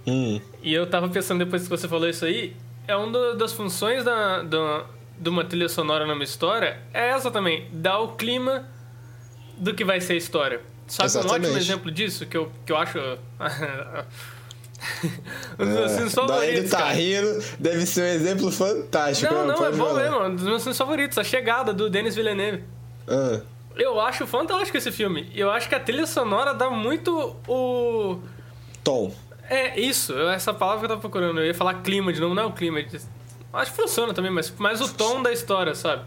Hum. 0.05 0.39
E 0.61 0.73
eu 0.73 0.87
tava 0.87 1.09
pensando 1.09 1.39
depois 1.43 1.63
que 1.63 1.69
você 1.69 1.87
falou 1.87 2.07
isso 2.07 2.25
aí. 2.25 2.55
É 2.87 2.95
uma 2.95 3.35
das 3.35 3.53
funções 3.53 4.03
da, 4.03 4.43
da 4.43 4.85
de 5.19 5.29
uma 5.29 5.43
trilha 5.43 5.67
sonora 5.67 6.05
numa 6.05 6.23
história 6.23 6.79
é 6.93 7.09
essa 7.09 7.29
também, 7.29 7.67
dar 7.71 7.99
o 7.99 8.15
clima 8.15 8.67
do 9.57 9.73
que 9.73 9.83
vai 9.83 9.99
ser 9.99 10.13
a 10.13 10.17
história. 10.17 10.61
Sabe 10.87 11.07
Exatamente. 11.07 11.31
um 11.31 11.35
ótimo 11.35 11.57
exemplo 11.57 11.91
disso 11.91 12.25
que 12.25 12.37
eu, 12.37 12.51
que 12.65 12.71
eu 12.71 12.77
acho. 12.77 12.97
um 15.59 15.65
dos 15.65 15.75
meus 15.75 15.91
filmes 15.91 16.13
é, 16.13 16.15
favoritos. 16.15 16.71
Tá 16.71 16.91
rindo, 16.91 17.43
deve 17.59 17.85
ser 17.85 18.01
um 18.01 18.13
exemplo 18.15 18.51
fantástico. 18.51 19.31
Não, 19.31 19.45
não, 19.45 19.65
é 19.65 19.71
bom 19.71 19.93
mesmo. 19.93 20.23
Um 20.23 20.35
dos 20.35 20.45
meus 20.45 20.63
filmes 20.63 20.77
favoritos, 20.77 21.17
A 21.17 21.23
Chegada, 21.23 21.73
do 21.73 21.89
Denis 21.89 22.15
Villeneuve. 22.15 22.63
Ah. 23.07 23.41
Eu 23.75 23.99
acho 23.99 24.25
fantástico 24.25 24.77
esse 24.77 24.91
filme. 24.91 25.31
Eu 25.33 25.51
acho 25.51 25.69
que 25.69 25.75
a 25.75 25.79
trilha 25.79 26.07
sonora 26.07 26.53
dá 26.53 26.69
muito 26.69 27.35
o. 27.47 28.19
Tom. 28.83 29.13
É, 29.49 29.79
isso. 29.79 30.17
Essa 30.29 30.53
palavra 30.53 30.79
que 30.79 30.85
eu 30.85 30.89
tava 30.89 31.01
procurando. 31.01 31.39
Eu 31.39 31.45
ia 31.45 31.53
falar 31.53 31.75
clima 31.75 32.11
de 32.11 32.19
novo, 32.19 32.33
não 32.33 32.43
é 32.43 32.45
o 32.45 32.51
clima. 32.51 32.79
Acho 33.53 33.71
que 33.71 33.77
funciona 33.81 34.13
também, 34.13 34.31
mas 34.31 34.51
mais 34.57 34.79
o 34.81 34.89
tom 34.93 35.21
da 35.21 35.31
história, 35.31 35.73
sabe? 35.73 36.03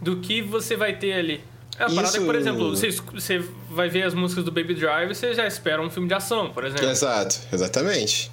Do 0.00 0.16
que 0.16 0.42
você 0.42 0.76
vai 0.76 0.96
ter 0.96 1.12
ali. 1.12 1.44
É, 1.78 1.84
a 1.84 1.86
parada 1.88 2.08
Isso- 2.08 2.18
que, 2.20 2.24
por 2.24 2.34
exemplo, 2.34 2.70
você, 2.70 2.90
você 2.90 3.38
vai 3.70 3.88
ver 3.88 4.02
as 4.02 4.14
músicas 4.14 4.44
do 4.44 4.50
Baby 4.50 4.74
Drive 4.74 5.10
e 5.10 5.14
você 5.14 5.34
já 5.34 5.46
espera 5.46 5.80
um 5.80 5.90
filme 5.90 6.08
de 6.08 6.14
ação, 6.14 6.50
por 6.50 6.64
exemplo. 6.64 6.88
Exato, 6.88 7.38
exatamente. 7.52 8.30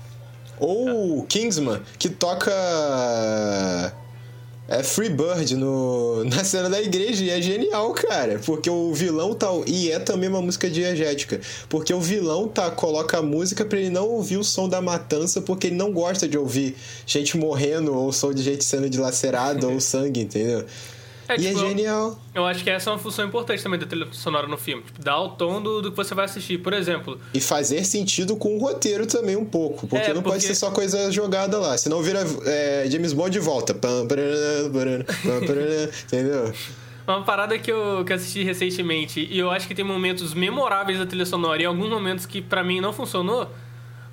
Ou 0.60 1.20
o 1.20 1.26
Kingsman, 1.26 1.82
que 2.00 2.10
toca 2.10 2.52
é 4.68 4.82
Free 4.82 5.10
Bird 5.10 5.56
no, 5.56 6.24
na 6.30 6.44
cena 6.44 6.70
da 6.70 6.82
igreja 6.82 7.24
e 7.24 7.30
é 7.30 7.42
genial, 7.42 7.92
cara. 7.94 8.40
Porque 8.46 8.70
o 8.70 8.94
vilão 8.94 9.34
tá. 9.34 9.48
E 9.68 9.92
é 9.92 10.00
também 10.00 10.30
uma 10.30 10.42
música 10.42 10.70
diegética. 10.70 11.42
Porque 11.68 11.94
o 11.94 12.00
vilão 12.00 12.48
tá 12.48 12.72
coloca 12.72 13.18
a 13.18 13.22
música 13.22 13.66
pra 13.66 13.80
ele 13.80 13.90
não 13.90 14.08
ouvir 14.08 14.38
o 14.38 14.44
som 14.44 14.70
da 14.70 14.82
matança, 14.82 15.42
porque 15.42 15.68
ele 15.68 15.76
não 15.76 15.92
gosta 15.92 16.28
de 16.28 16.38
ouvir 16.38 16.76
gente 17.06 17.38
morrendo 17.38 17.94
ou 17.94 18.12
som 18.12 18.34
de 18.34 18.42
gente 18.42 18.64
sendo 18.64 18.90
dilacerada 18.90 19.68
ou 19.68 19.80
sangue, 19.82 20.22
entendeu? 20.22 20.66
É, 21.28 21.40
e 21.40 21.48
é 21.48 21.50
tipo, 21.50 21.60
genial. 21.62 22.20
Eu 22.36 22.46
acho 22.46 22.64
que 22.64 22.70
essa 22.70 22.90
é 22.90 22.94
uma 22.94 23.00
função 23.00 23.26
importante 23.26 23.64
também 23.64 23.80
da 23.80 23.86
trilha 23.86 24.08
sonora 24.12 24.48
no 24.48 24.58
filme. 24.58 24.84
Tipo, 24.84 25.02
dar 25.02 25.20
o 25.22 25.30
tom 25.30 25.62
do, 25.62 25.82
do 25.82 25.92
que 25.92 25.98
você 25.98 26.14
vai 26.14 26.26
assistir. 26.26 26.58
Por 26.60 26.74
exemplo, 26.74 27.20
E 27.34 27.40
fazer 27.40 27.84
sentido 27.86 28.36
com 28.36 28.58
o 28.58 28.60
roteiro 28.60 29.06
também 29.06 29.36
um 29.36 29.46
pouco. 29.46 29.88
Porque 29.88 30.12
É, 30.12 30.14
não 30.14 30.22
pode 30.22 30.36
porque- 30.38 30.48
ser 30.48 30.56
só 30.56 30.72
coisa 30.72 31.12
jogada 31.12 31.58
lá. 31.60 31.78
Senão 31.78 32.02
vira 32.02 32.24
é, 32.46 32.86
James 32.90 33.14
Bond 33.14 33.32
de 33.32 33.40
volta. 33.40 33.74
Entendeu? 36.06 36.54
uma 37.06 37.22
parada 37.24 37.60
que 37.60 37.70
eu, 37.70 38.06
que 38.06 38.14
assisti 38.14 38.44
recentemente, 38.44 39.28
e 39.30 39.38
eu 39.38 39.52
acho 39.52 39.68
que 39.68 39.76
tem 39.76 39.84
momentos 39.84 40.34
memoráveis 40.34 40.98
da 40.98 41.06
trilha 41.06 41.26
sonora 41.26 41.62
e 41.62 41.66
alguns 41.66 41.90
momentos 41.90 42.26
que 42.26 42.42
pra 42.42 42.64
mim 42.64 42.80
não 42.80 42.94
funcionou. 42.94 43.50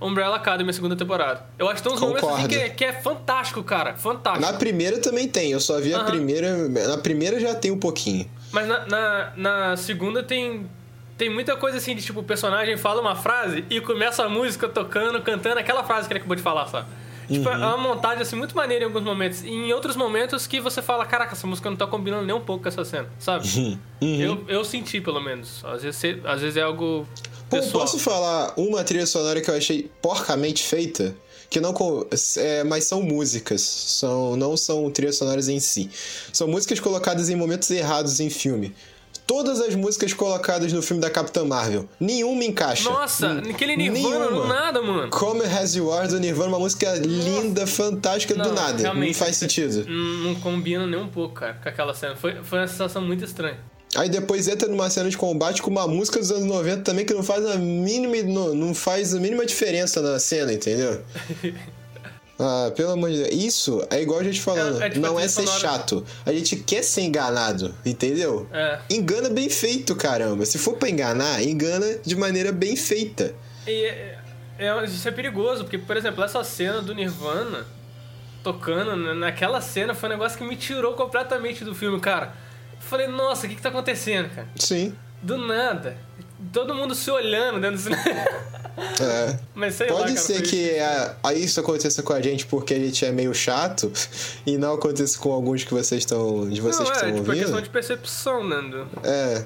Umbrella 0.00 0.36
Academy, 0.36 0.70
a 0.70 0.72
segunda 0.72 0.96
temporada. 0.96 1.44
Eu 1.58 1.68
acho 1.68 1.82
que 1.82 1.88
tem 1.88 1.92
uns 1.96 2.00
momentos 2.00 2.28
assim, 2.28 2.48
que, 2.48 2.54
é, 2.54 2.68
que 2.70 2.84
é 2.84 2.92
fantástico, 2.92 3.62
cara. 3.62 3.94
Fantástico. 3.94 4.50
Na 4.50 4.56
primeira 4.56 4.98
também 4.98 5.28
tem. 5.28 5.52
Eu 5.52 5.60
só 5.60 5.78
vi 5.80 5.92
a 5.94 5.98
Aham. 5.98 6.06
primeira. 6.06 6.68
Na 6.68 6.98
primeira 6.98 7.38
já 7.38 7.54
tem 7.54 7.70
um 7.70 7.78
pouquinho. 7.78 8.28
Mas 8.52 8.66
na, 8.66 8.86
na, 8.86 9.32
na 9.36 9.76
segunda 9.76 10.22
tem. 10.22 10.66
Tem 11.18 11.28
muita 11.28 11.54
coisa 11.54 11.76
assim 11.76 11.94
de 11.94 12.00
tipo, 12.02 12.20
o 12.20 12.24
personagem 12.24 12.78
fala 12.78 12.98
uma 13.02 13.14
frase 13.14 13.62
e 13.68 13.78
começa 13.78 14.24
a 14.24 14.28
música 14.28 14.66
tocando, 14.66 15.20
cantando 15.20 15.58
aquela 15.58 15.84
frase 15.84 16.06
que 16.08 16.14
ele 16.14 16.20
acabou 16.20 16.34
de 16.34 16.40
falar, 16.40 16.66
sabe? 16.66 16.86
Tipo, 17.30 17.48
é 17.48 17.56
uma 17.58 17.76
montagem 17.76 18.22
assim 18.22 18.34
muito 18.34 18.56
maneira 18.56 18.84
em 18.84 18.86
alguns 18.86 19.04
momentos. 19.04 19.42
E 19.44 19.50
em 19.50 19.72
outros 19.72 19.94
momentos 19.96 20.46
que 20.46 20.60
você 20.60 20.80
fala, 20.82 21.04
caraca, 21.04 21.34
essa 21.34 21.46
música 21.46 21.68
não 21.70 21.76
tá 21.76 21.86
combinando 21.86 22.24
nem 22.24 22.34
um 22.34 22.40
pouco 22.40 22.62
com 22.62 22.68
essa 22.68 22.84
cena, 22.84 23.06
sabe? 23.18 23.46
Eu, 24.00 24.44
eu 24.48 24.64
senti, 24.64 25.00
pelo 25.00 25.20
menos. 25.20 25.62
Às 25.64 25.82
vezes, 25.82 26.02
às 26.24 26.40
vezes 26.40 26.56
é 26.56 26.62
algo 26.62 27.06
pessoal. 27.50 27.84
posso 27.84 27.98
falar 27.98 28.52
uma 28.56 28.82
trilha 28.84 29.06
sonora 29.06 29.40
que 29.40 29.50
eu 29.50 29.54
achei 29.56 29.90
porcamente 30.00 30.62
feita? 30.62 31.14
Que 31.48 31.60
não. 31.60 31.74
É, 32.36 32.62
mas 32.64 32.84
são 32.84 33.02
músicas. 33.02 33.60
São, 33.62 34.36
não 34.36 34.56
são 34.56 34.88
trilhas 34.90 35.16
sonoras 35.16 35.48
em 35.48 35.58
si. 35.58 35.90
São 36.32 36.46
músicas 36.46 36.78
colocadas 36.78 37.28
em 37.28 37.34
momentos 37.34 37.68
errados 37.70 38.20
em 38.20 38.30
filme. 38.30 38.72
Todas 39.26 39.60
as 39.60 39.76
músicas 39.76 40.12
colocadas 40.12 40.72
no 40.72 40.82
filme 40.82 41.00
da 41.00 41.08
Capitã 41.08 41.44
Marvel. 41.44 41.88
Nenhuma 42.00 42.42
encaixa. 42.44 42.90
Nossa, 42.90 43.28
Hum, 43.28 43.42
aquele 43.50 43.76
Nirvana, 43.76 44.08
nenhuma. 44.18 44.30
não 44.30 44.48
nada, 44.48 44.82
mano. 44.82 45.10
Come 45.10 45.44
Has 45.44 45.74
You 45.76 45.92
Are 45.92 46.08
do 46.08 46.18
Nirvana, 46.18 46.48
uma 46.48 46.58
música 46.58 46.94
linda, 46.96 47.64
fantástica, 47.66 48.34
do 48.34 48.48
Não, 48.48 48.54
nada. 48.54 48.92
Não 48.92 49.14
faz 49.14 49.36
sentido. 49.36 49.84
Não, 49.88 50.32
não 50.32 50.34
combina 50.36 50.84
nem 50.84 50.98
um 51.00 51.06
pouco, 51.08 51.34
cara, 51.36 51.54
com 51.62 51.68
aquela 51.68 51.94
cena. 51.94 52.16
Foi, 52.16 52.42
foi 52.42 52.58
uma 52.58 52.66
sensação 52.66 53.02
muito 53.02 53.24
estranha. 53.24 53.58
Aí 53.96 54.09
depois 54.09 54.46
entra 54.46 54.68
numa 54.68 54.88
cena 54.88 55.11
de 55.11 55.16
combate 55.16 55.61
com 55.61 55.70
uma 55.70 55.87
música 55.88 56.18
dos 56.18 56.31
anos 56.31 56.44
90 56.44 56.83
também 56.83 57.05
que 57.05 57.12
não 57.12 57.22
faz 57.24 57.44
a 57.44 57.57
mínima, 57.57 58.16
não, 58.22 58.55
não 58.55 58.74
faz 58.74 59.14
a 59.14 59.18
mínima 59.18 59.44
diferença 59.44 60.00
na 60.00 60.18
cena, 60.18 60.53
entendeu? 60.53 61.03
Ah, 62.42 62.72
pelo 62.74 62.92
amor 62.92 63.11
de 63.11 63.18
Deus. 63.18 63.35
Isso 63.35 63.87
é 63.90 64.00
igual 64.00 64.18
a 64.18 64.24
gente 64.24 64.40
falando. 64.40 64.81
É- 64.83 64.87
é 64.87 64.88
tipo 64.88 65.03
não 65.03 65.20
é 65.20 65.24
trilha 65.24 65.29
ser 65.29 65.42
sonora. 65.46 65.61
chato. 65.61 66.07
A 66.24 66.33
gente 66.33 66.57
quer 66.57 66.83
ser 66.83 67.03
enganado, 67.03 67.74
entendeu? 67.85 68.48
É. 68.50 68.79
Engana 68.88 69.29
bem 69.29 69.50
feito, 69.50 69.94
caramba. 69.94 70.46
Se 70.46 70.57
for 70.57 70.76
pra 70.79 70.88
enganar, 70.88 71.42
engana 71.42 71.98
de 72.03 72.16
maneira 72.16 72.50
bem 72.50 72.76
feita. 72.76 73.35
E 73.66 73.85
é, 73.85 74.18
é- 74.59 74.85
isso 74.87 75.07
é 75.07 75.11
perigoso, 75.12 75.64
porque, 75.64 75.76
por 75.76 75.94
exemplo, 75.98 76.24
essa 76.24 76.42
cena 76.42 76.81
do 76.81 76.94
Nirvana 76.94 77.66
tocando 78.42 78.96
na- 78.96 79.14
naquela 79.14 79.61
cena 79.61 79.94
foi 79.94 80.09
um 80.09 80.12
negócio 80.12 80.38
que 80.38 80.44
me 80.44 80.57
tirou 80.57 80.94
completamente 80.94 81.62
do 81.62 81.74
filme, 81.74 82.00
cara. 82.00 82.33
Falei, 82.80 83.06
nossa, 83.06 83.46
o 83.46 83.48
que 83.48 83.54
que 83.56 83.62
tá 83.62 83.68
acontecendo, 83.68 84.28
cara? 84.34 84.48
Sim. 84.56 84.94
Do 85.22 85.36
nada. 85.38 85.96
Todo 86.52 86.74
mundo 86.74 86.94
se 86.94 87.10
olhando 87.10 87.60
dentro 87.60 87.76
do 87.76 87.82
cinema. 87.82 88.04
É. 88.98 89.38
Mas 89.54 89.74
sei 89.74 89.88
lá, 89.90 89.98
Pode 89.98 90.14
cara, 90.14 90.24
ser 90.26 90.42
que 90.42 90.78
a, 90.78 91.16
a 91.24 91.34
isso 91.34 91.60
aconteça 91.60 92.02
com 92.02 92.14
a 92.14 92.20
gente 92.22 92.46
porque 92.46 92.72
a 92.72 92.78
gente 92.78 93.04
é 93.04 93.10
meio 93.12 93.34
chato 93.34 93.92
e 94.46 94.56
não 94.56 94.72
aconteça 94.74 95.18
com 95.18 95.32
alguns 95.32 95.64
que 95.64 95.74
vocês 95.74 96.00
estão. 96.02 96.48
de 96.48 96.60
vocês 96.62 96.88
Não, 96.88 96.96
que 96.96 97.04
é, 97.04 97.08
estão 97.08 97.14
tipo, 97.18 97.32
é 97.32 97.34
questão 97.34 97.50
ouvindo. 97.56 97.64
de 97.64 97.70
percepção, 97.70 98.44
Nando. 98.44 98.88
É. 99.04 99.44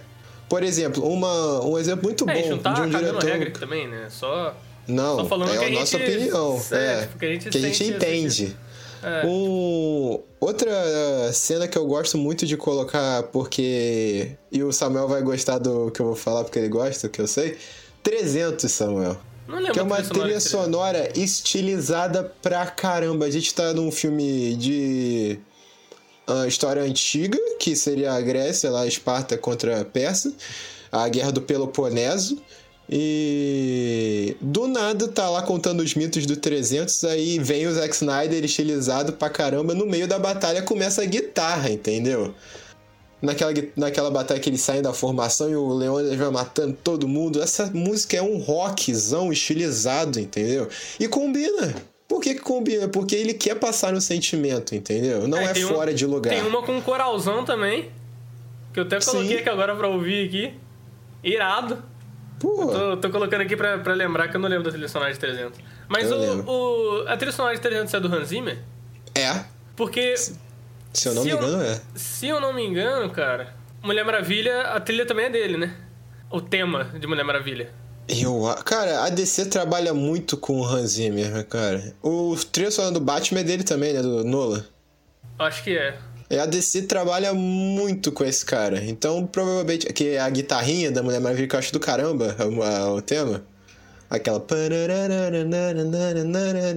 Por 0.49 0.63
exemplo, 0.63 1.05
uma, 1.09 1.65
um 1.65 1.77
exemplo 1.79 2.05
muito 2.05 2.29
É, 2.29 2.33
a 2.33 2.37
gente 2.37 2.45
bom 2.49 2.51
não 2.57 2.59
tá 2.63 2.73
de 2.75 2.81
um 2.83 2.89
diretor. 2.91 3.25
regra 3.25 3.51
também, 3.51 3.89
né? 3.89 4.07
Só... 4.11 4.55
Não, 4.87 5.17
Só 5.17 5.25
falando 5.25 5.51
é 5.53 5.59
que 5.59 5.65
a 5.65 5.69
a 5.69 5.71
nossa 5.71 5.99
gente- 5.99 6.11
opinião. 6.17 6.63
é, 6.71 6.77
É, 6.77 7.01
tipo, 7.01 7.19
que 7.19 7.25
a 7.25 7.29
gente 7.29 7.49
que 7.49 7.59
a 7.59 7.61
gente 7.61 7.85
entende. 7.85 8.57
É. 9.05 9.27
Um, 9.27 10.19
outra 10.41 11.33
cena 11.33 11.69
que 11.69 11.77
eu 11.77 11.87
gosto 11.87 12.17
muito 12.17 12.47
de 12.47 12.57
colocar, 12.57 13.25
porque. 13.25 14.31
E 14.51 14.63
o 14.63 14.73
Samuel 14.73 15.07
vai 15.07 15.23
gostar 15.23 15.59
do 15.59 15.91
que 15.91 16.01
eu 16.01 16.07
vou 16.07 16.17
falar, 16.17 16.45
porque 16.45 16.59
ele 16.59 16.69
gosta, 16.69 17.09
que 17.09 17.21
eu 17.21 17.27
sei. 17.27 17.59
300, 18.03 18.71
Samuel. 18.71 19.17
Que 19.73 19.79
é 19.79 19.83
uma 19.83 20.03
trilha 20.03 20.39
de 20.39 20.41
sonora 20.41 21.13
estilizada 21.15 22.25
pra 22.41 22.67
caramba. 22.67 23.27
A 23.27 23.31
gente 23.31 23.55
tá 23.55 23.75
num 23.75 23.93
filme 23.93 24.57
de 24.57 25.39
ah, 26.27 26.47
história 26.47 26.83
antiga, 26.83 27.39
que 27.59 27.77
seria 27.77 28.13
a 28.13 28.21
Grécia, 28.21 28.71
lá, 28.71 28.87
Esparta 28.87 29.37
contra 29.37 29.83
a 29.83 29.85
Pérsia, 29.85 30.33
a 30.91 31.07
Guerra 31.09 31.33
do 31.33 31.43
Peloponeso. 31.43 32.39
E 32.89 34.37
do 34.41 34.67
nada 34.69 35.09
tá 35.09 35.29
lá 35.31 35.43
contando 35.43 35.81
os 35.81 35.95
mitos 35.95 36.27
do 36.27 36.37
300, 36.37 37.05
aí 37.05 37.39
vem 37.39 37.67
o 37.67 37.73
Zack 37.73 37.95
Snyder 37.95 38.45
estilizado 38.45 39.15
pra 39.15 39.31
caramba, 39.31 39.75
no 39.75 39.87
meio 39.87 40.07
da 40.07 40.19
batalha 40.19 40.63
começa 40.63 41.03
a 41.03 41.07
guitarra, 41.07 41.71
entendeu? 41.71 42.35
Naquela, 43.23 43.53
naquela 43.75 44.11
batalha 44.11 44.39
que 44.39 44.51
eles 44.51 44.61
saem 44.61 44.83
da 44.83 44.93
formação 44.93 45.51
e 45.51 45.57
o 45.57 45.73
Leônidas 45.73 46.19
vai 46.19 46.31
matando 46.31 46.77
todo 46.85 47.09
mundo. 47.09 47.41
Essa 47.43 47.71
música 47.73 48.19
é 48.19 48.23
um 48.23 48.37
rockzão 48.37 49.33
estilizado, 49.33 50.21
entendeu? 50.21 50.69
E 51.01 51.09
combina. 51.09 51.75
Por 52.07 52.21
que, 52.21 52.35
que 52.35 52.41
combina? 52.43 52.87
Porque 52.87 53.17
ele 53.17 53.33
quer 53.33 53.55
passar 53.55 53.95
no 53.95 54.01
sentimento, 54.01 54.75
entendeu? 54.75 55.27
Não 55.27 55.39
é, 55.39 55.53
um- 55.53 55.69
fora 55.69 55.95
de 55.95 56.05
lugar. 56.05 56.35
Tem 56.35 56.43
uma 56.47 56.63
com 56.63 56.73
um 56.77 56.83
coralzão 56.83 57.47
também, 57.47 57.91
que 58.75 58.81
eu 58.81 58.85
até 58.85 59.01
coloquei 59.01 59.29
Sim. 59.29 59.37
aqui 59.39 59.49
agora 59.49 59.75
pra 59.75 59.89
ouvir 59.89 60.29
aqui. 60.29 60.55
Irado. 61.23 61.83
Pô, 62.41 62.67
Tô, 62.67 62.97
tô 62.99 63.11
colocando 63.11 63.41
aqui 63.43 63.57
pra, 63.57 63.79
pra 63.79 63.95
lembrar 63.95 64.29
que 64.29 64.37
eu 64.37 64.41
não 64.41 64.49
lembro 64.49 64.65
da 64.65 64.71
trilha 64.71 64.89
sonora 64.89 65.13
de 65.13 65.19
300. 65.19 65.59
Mas 65.89 66.11
o, 66.11 66.17
o- 66.51 67.05
a 67.09 67.17
trilha 67.17 67.33
sonora 67.33 67.55
de 67.55 67.61
300 67.61 67.95
é 67.95 68.01
do 68.01 68.09
Hans 68.15 68.29
Zimmer? 68.29 68.59
é. 69.15 69.45
Porque, 69.77 70.15
Se 70.17 71.09
eu 71.09 71.15
não 71.15 71.23
Se 71.23 71.29
me 71.29 71.35
eu- 71.35 71.39
engano, 71.39 71.63
é. 71.63 71.81
se 71.97 72.29
eu 72.29 72.41
não 72.41 72.53
me 72.53 72.65
engano, 72.65 73.11
cara, 73.11 73.55
Mulher 73.83 74.05
Maravilha, 74.05 74.61
a 74.63 74.79
trilha 74.81 75.05
também 75.05 75.27
é 75.27 75.31
dele, 75.31 75.57
né? 75.57 75.75
O 76.31 76.41
tema 76.41 76.85
de 76.99 77.07
Mulher 77.07 77.25
Maravilha. 77.25 77.71
Eu, 78.09 78.43
cara, 78.65 79.03
a 79.05 79.09
DC 79.09 79.47
trabalha 79.47 79.93
muito 79.95 80.37
com 80.37 80.61
o 80.61 80.65
Hans 80.65 80.91
Zimmer, 80.93 81.31
né, 81.31 81.43
cara. 81.43 81.95
O 82.03 82.37
trilha 82.53 82.71
sonora 82.71 82.93
do 82.95 83.01
Batman 83.01 83.41
é 83.41 83.45
dele 83.45 83.65
também, 83.65 83.93
né? 83.95 84.01
Do 84.03 84.23
Nolan. 84.25 84.65
Acho 85.39 85.65
que 85.65 85.77
é. 85.77 85.97
É, 86.31 86.39
a 86.41 86.47
DC 86.47 86.83
trabalha 86.83 87.35
muito 87.35 88.11
com 88.11 88.25
esse 88.25 88.45
cara. 88.45 88.83
Então, 88.85 89.27
provavelmente. 89.27 89.87
Que 89.93 90.11
é 90.11 90.21
a 90.21 90.29
guitarrinha 90.31 90.91
da 90.91 91.03
Mulher 91.03 91.21
Maravilha 91.21 91.47
que 91.49 91.55
eu 91.55 91.59
acho 91.59 91.73
do 91.73 91.79
caramba, 91.81 92.35
o, 92.57 92.63
a- 92.63 92.93
o 92.95 93.03
tema. 93.03 93.45
Aquela. 94.11 94.43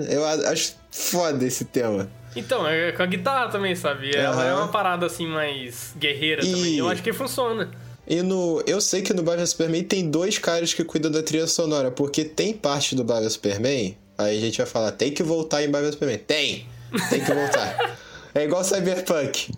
Eu 0.10 0.26
acho 0.26 0.76
foda 0.92 1.46
esse 1.46 1.66
tema. 1.66 2.10
Então, 2.36 2.68
é 2.68 2.92
com 2.92 3.04
a 3.04 3.06
guitarra 3.06 3.50
também, 3.50 3.76
sabe? 3.76 4.16
Ela 4.16 4.36
Aham. 4.36 4.46
é 4.46 4.54
uma 4.54 4.68
parada 4.68 5.06
assim 5.06 5.28
mais 5.28 5.94
guerreira 5.98 6.44
E- 6.46 6.52
também. 6.52 6.78
Eu 6.78 6.88
acho 6.90 7.02
que 7.02 7.14
funciona. 7.14 7.70
E 8.08 8.22
no. 8.22 8.62
Eu 8.66 8.80
sei 8.80 9.02
que 9.02 9.14
no 9.14 9.24
Batman 9.24 9.46
Superman 9.46 9.84
tem 9.84 10.10
dois 10.10 10.38
caras 10.38 10.74
que 10.74 10.84
cuidam 10.84 11.12
da 11.12 11.22
trilha 11.22 11.48
sonora, 11.48 11.92
porque 11.92 12.24
tem 12.24 12.54
parte 12.54 12.96
do 12.96 13.04
Batman 13.04 13.30
Superman. 13.30 13.98
Aí 14.18 14.38
a 14.38 14.42
gente 14.42 14.58
vai 14.58 14.66
falar, 14.68 14.92
tem 14.94 15.12
que 15.12 15.22
voltar 15.24 15.64
em 15.64 15.70
Batman 15.70 15.92
Superman. 15.92 16.18
Tem! 16.20 16.66
Tem 17.10 17.24
que 17.24 17.34
voltar. 17.34 17.97
É 18.36 18.44
igual 18.44 18.64
Cyberpunk. 18.64 19.52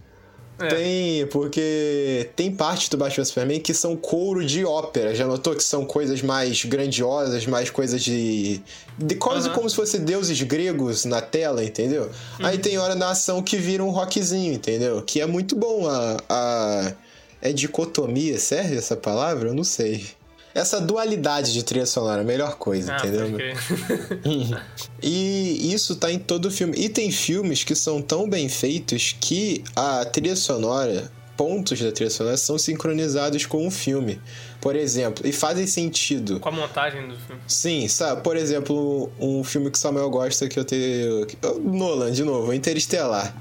É. 0.61 0.67
Tem, 0.67 1.27
porque 1.27 2.29
tem 2.35 2.51
parte 2.51 2.89
do 2.89 2.97
Batman 2.97 3.23
Superman 3.23 3.61
que 3.61 3.73
são 3.73 3.95
couro 3.95 4.45
de 4.45 4.65
ópera. 4.65 5.15
Já 5.15 5.25
notou 5.25 5.55
que 5.55 5.63
são 5.63 5.85
coisas 5.85 6.21
mais 6.21 6.65
grandiosas, 6.65 7.45
mais 7.45 7.69
coisas 7.69 8.03
de. 8.03 8.61
de 8.97 9.15
quase 9.15 9.49
como 9.51 9.69
se 9.69 9.75
fossem 9.77 10.01
deuses 10.01 10.41
gregos 10.41 11.05
na 11.05 11.21
tela, 11.21 11.63
entendeu? 11.63 12.09
Aí 12.39 12.57
Uhum. 12.57 12.61
tem 12.61 12.77
hora 12.77 12.93
na 12.93 13.11
ação 13.11 13.41
que 13.41 13.55
vira 13.55 13.81
um 13.81 13.89
rockzinho, 13.89 14.51
entendeu? 14.51 15.01
Que 15.01 15.21
é 15.21 15.25
muito 15.25 15.55
bom 15.55 15.87
a. 15.87 16.17
a... 16.29 16.93
É 17.41 17.53
dicotomia, 17.53 18.37
serve 18.37 18.75
essa 18.75 18.97
palavra? 18.97 19.47
Eu 19.47 19.53
não 19.53 19.63
sei. 19.63 20.05
Essa 20.53 20.81
dualidade 20.81 21.53
de 21.53 21.63
trilha 21.63 21.85
sonora, 21.85 22.21
a 22.21 22.23
melhor 22.23 22.55
coisa, 22.57 22.93
Ah, 22.93 22.97
entendeu? 22.97 23.37
E 25.01 25.73
isso 25.73 25.95
tá 25.95 26.11
em 26.11 26.19
todo 26.19 26.51
filme. 26.51 26.75
E 26.77 26.89
tem 26.89 27.11
filmes 27.11 27.63
que 27.63 27.75
são 27.75 28.01
tão 28.01 28.29
bem 28.29 28.49
feitos 28.49 29.15
que 29.19 29.63
a 29.75 30.03
trilha 30.05 30.35
sonora 30.35 31.11
pontos 31.37 31.79
da 31.79 31.89
trilha 31.89 32.09
sonora 32.09 32.35
são 32.35 32.57
sincronizados 32.57 33.45
com 33.45 33.65
o 33.65 33.71
filme. 33.71 34.19
Por 34.59 34.75
exemplo, 34.75 35.25
e 35.25 35.31
fazem 35.31 35.65
sentido. 35.65 36.37
Com 36.41 36.49
a 36.49 36.51
montagem 36.51 37.07
do 37.07 37.15
filme. 37.15 37.41
Sim, 37.47 37.87
sabe? 37.87 38.21
Por 38.21 38.35
exemplo, 38.35 39.09
um 39.17 39.41
filme 39.41 39.71
que 39.71 39.77
o 39.77 39.79
Samuel 39.81 40.09
gosta 40.09 40.49
que 40.49 40.59
eu 40.59 40.65
tenho. 40.65 41.25
Nolan, 41.63 42.11
de 42.11 42.25
novo, 42.25 42.53
Interestelar. 42.53 43.33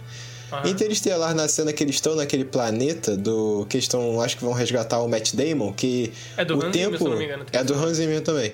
Uhum. 0.50 0.70
Interestelar, 0.70 1.34
na 1.34 1.46
cena 1.46 1.72
que 1.72 1.84
eles 1.84 1.96
estão 1.96 2.14
naquele 2.14 2.44
planeta 2.44 3.16
do. 3.16 3.66
que 3.68 3.76
estão. 3.78 4.20
acho 4.20 4.36
que 4.36 4.44
vão 4.44 4.52
resgatar 4.52 5.00
o 5.00 5.08
Matt 5.08 5.34
Damon, 5.34 5.72
que. 5.72 6.12
É 6.36 6.44
do 6.44 6.56
o 6.56 6.64
Hans 6.64 6.72
tempo. 6.72 6.96
Zimmer, 6.96 6.98
se 6.98 7.04
não 7.04 7.16
me 7.16 7.24
engano, 7.24 7.46
é 7.52 7.64
do 7.64 7.74
Hans 7.74 7.96
Zimmer 7.96 8.22
também. 8.22 8.52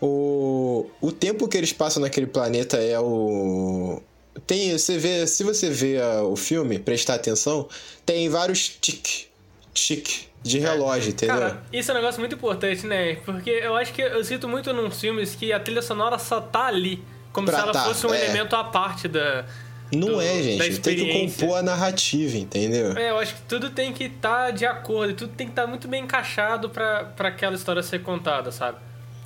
O, 0.00 0.90
o 1.00 1.12
tempo 1.12 1.46
que 1.48 1.56
eles 1.56 1.72
passam 1.72 2.02
naquele 2.02 2.26
planeta 2.26 2.76
é 2.76 2.98
o. 2.98 4.00
Tem, 4.46 4.76
você 4.76 4.98
vê, 4.98 5.26
se 5.26 5.44
você 5.44 5.68
vê 5.68 5.98
o 6.24 6.36
filme, 6.36 6.78
prestar 6.78 7.14
atenção, 7.14 7.68
tem 8.06 8.28
vários 8.28 8.68
tic, 8.68 9.26
tic 9.74 10.08
de 10.42 10.58
relógio, 10.58 11.10
entendeu? 11.10 11.36
Cara, 11.36 11.62
isso 11.72 11.90
é 11.90 11.94
um 11.94 11.96
negócio 11.98 12.20
muito 12.20 12.34
importante, 12.34 12.86
né? 12.86 13.16
Porque 13.24 13.50
eu 13.50 13.76
acho 13.76 13.92
que 13.92 14.02
eu 14.02 14.24
sinto 14.24 14.48
muito 14.48 14.72
nos 14.72 15.00
filmes 15.00 15.34
que 15.34 15.52
a 15.52 15.60
trilha 15.60 15.82
sonora 15.82 16.18
só 16.18 16.40
tá 16.40 16.66
ali. 16.66 17.02
Como 17.32 17.46
Pra 17.46 17.56
se 17.56 17.62
ela 17.62 17.72
tá, 17.72 17.84
fosse 17.84 18.06
um 18.06 18.12
é. 18.12 18.24
elemento 18.24 18.54
à 18.56 18.64
parte 18.64 19.08
da. 19.08 19.46
Não 19.94 20.08
do- 20.14 20.20
é, 20.20 20.42
gente. 20.42 20.78
Tem 20.80 20.96
que 20.96 21.12
compor 21.12 21.58
a 21.58 21.62
narrativa, 21.62 22.36
entendeu? 22.38 22.96
É, 22.96 23.10
eu 23.10 23.18
acho 23.18 23.34
que 23.34 23.42
tudo 23.42 23.70
tem 23.70 23.92
que 23.92 24.04
estar 24.04 24.50
de 24.50 24.64
acordo, 24.64 25.10
e 25.12 25.14
tudo 25.14 25.32
tem 25.34 25.46
que 25.46 25.52
estar 25.52 25.66
muito 25.66 25.86
bem 25.86 26.04
encaixado 26.04 26.70
pra, 26.70 27.04
pra 27.04 27.28
aquela 27.28 27.54
história 27.54 27.82
ser 27.82 28.00
contada, 28.02 28.50
sabe? 28.50 28.78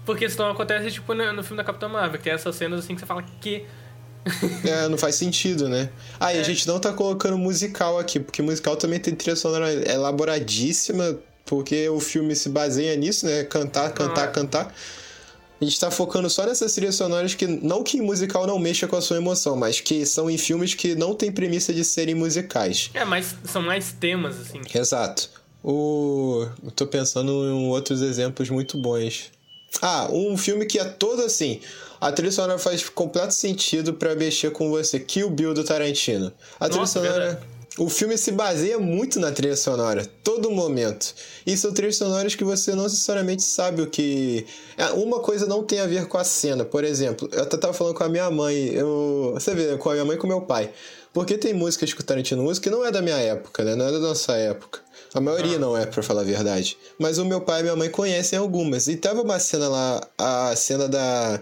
Porque 0.04 0.28
senão 0.28 0.50
acontece 0.50 0.90
tipo 0.90 1.14
no, 1.14 1.42
filme 1.42 1.56
da 1.56 1.64
Capitã 1.64 1.88
Marvel, 1.88 2.18
que 2.18 2.24
tem 2.24 2.32
essas 2.32 2.54
cenas 2.56 2.80
assim 2.80 2.94
que 2.94 3.00
você 3.00 3.06
fala 3.06 3.22
que. 3.40 3.64
É, 4.66 4.88
não 4.88 4.98
faz 4.98 5.14
sentido, 5.14 5.68
né? 5.68 5.88
Ah, 6.18 6.34
e 6.34 6.38
a 6.38 6.40
É. 6.40 6.44
gente 6.44 6.66
não 6.66 6.80
tá 6.80 6.92
colocando 6.92 7.38
musical 7.38 7.96
aqui, 7.98 8.18
porque 8.18 8.42
musical 8.42 8.76
também 8.76 8.98
tem 8.98 9.14
trilha 9.14 9.36
sonora 9.36 9.72
elaboradíssima, 9.88 11.16
porque 11.44 11.88
o 11.88 12.00
filme 12.00 12.34
se 12.34 12.48
baseia 12.48 12.96
nisso, 12.96 13.24
né? 13.26 13.44
Cantar, 13.44 13.92
cantar, 13.92 14.24
Ah. 14.24 14.26
cantar. 14.32 14.74
A 15.60 15.64
gente 15.64 15.80
tá 15.80 15.90
focando 15.90 16.28
só 16.28 16.44
nessas 16.44 16.74
trilhas 16.74 16.96
sonoras 16.96 17.34
que, 17.34 17.46
não 17.46 17.82
que 17.82 17.96
em 17.96 18.02
musical 18.02 18.46
não 18.46 18.58
mexa 18.58 18.86
com 18.86 18.96
a 18.96 19.00
sua 19.00 19.16
emoção, 19.16 19.56
mas 19.56 19.80
que 19.80 20.04
são 20.04 20.28
em 20.28 20.36
filmes 20.36 20.74
que 20.74 20.94
não 20.94 21.14
tem 21.14 21.32
premissa 21.32 21.72
de 21.72 21.82
serem 21.82 22.14
musicais. 22.14 22.90
É, 22.92 23.04
mas 23.04 23.34
são 23.44 23.62
mais 23.62 23.92
temas, 23.92 24.38
assim. 24.38 24.60
Exato. 24.74 25.30
O... 25.64 26.46
Eu 26.62 26.70
tô 26.70 26.86
pensando 26.86 27.30
em 27.30 27.68
outros 27.68 28.02
exemplos 28.02 28.50
muito 28.50 28.76
bons. 28.76 29.30
Ah, 29.80 30.08
um 30.12 30.36
filme 30.36 30.66
que 30.66 30.78
é 30.78 30.84
todo 30.84 31.22
assim. 31.22 31.60
A 32.00 32.12
trilha 32.12 32.30
sonora 32.30 32.58
faz 32.58 32.88
completo 32.88 33.32
sentido 33.32 33.94
pra 33.94 34.14
mexer 34.14 34.50
com 34.50 34.70
você. 34.70 35.00
Kill 35.00 35.30
Bill 35.30 35.54
do 35.54 35.64
Tarantino. 35.64 36.32
A 36.60 36.66
trilha 36.66 36.80
Nossa, 36.80 37.00
sonora. 37.00 37.18
verdade. 37.18 37.46
O 37.78 37.90
filme 37.90 38.16
se 38.16 38.32
baseia 38.32 38.78
muito 38.78 39.20
na 39.20 39.30
trilha 39.30 39.54
sonora, 39.54 40.06
todo 40.24 40.50
momento. 40.50 41.14
E 41.46 41.54
são 41.58 41.72
trilhas 41.72 41.96
sonoras 41.96 42.34
que 42.34 42.42
você 42.42 42.74
não 42.74 42.84
necessariamente 42.84 43.42
sabe 43.42 43.82
o 43.82 43.86
que. 43.86 44.46
É, 44.78 44.86
Uma 44.92 45.20
coisa 45.20 45.46
não 45.46 45.62
tem 45.62 45.80
a 45.80 45.86
ver 45.86 46.06
com 46.06 46.16
a 46.16 46.24
cena. 46.24 46.64
Por 46.64 46.84
exemplo, 46.84 47.28
eu 47.30 47.42
até 47.42 47.56
tava 47.58 47.74
falando 47.74 47.94
com 47.94 48.02
a 48.02 48.08
minha 48.08 48.30
mãe. 48.30 48.68
Eu... 48.68 49.32
Você 49.34 49.54
vê, 49.54 49.76
com 49.76 49.90
a 49.90 49.92
minha 49.92 50.04
mãe 50.06 50.16
e 50.16 50.18
com 50.18 50.26
o 50.26 50.30
meu 50.30 50.40
pai. 50.40 50.70
Porque 51.12 51.36
tem 51.36 51.52
músicas 51.52 51.92
que 51.92 52.00
o 52.00 52.04
Tarantino 52.04 52.44
usa 52.44 52.60
que 52.60 52.70
não 52.70 52.84
é 52.84 52.90
da 52.90 53.02
minha 53.02 53.16
época, 53.16 53.62
né? 53.62 53.74
Não 53.74 53.86
é 53.86 53.92
da 53.92 53.98
nossa 53.98 54.32
época. 54.32 54.80
A 55.14 55.20
maioria 55.20 55.58
não 55.58 55.76
é, 55.76 55.84
pra 55.84 56.02
falar 56.02 56.22
a 56.22 56.24
verdade. 56.24 56.78
Mas 56.98 57.18
o 57.18 57.24
meu 57.24 57.42
pai 57.42 57.60
e 57.60 57.62
minha 57.62 57.76
mãe 57.76 57.90
conhecem 57.90 58.38
algumas. 58.38 58.88
E 58.88 58.96
tava 58.96 59.22
uma 59.22 59.38
cena 59.38 59.68
lá, 59.68 60.06
a 60.18 60.56
cena 60.56 60.88
da 60.88 61.40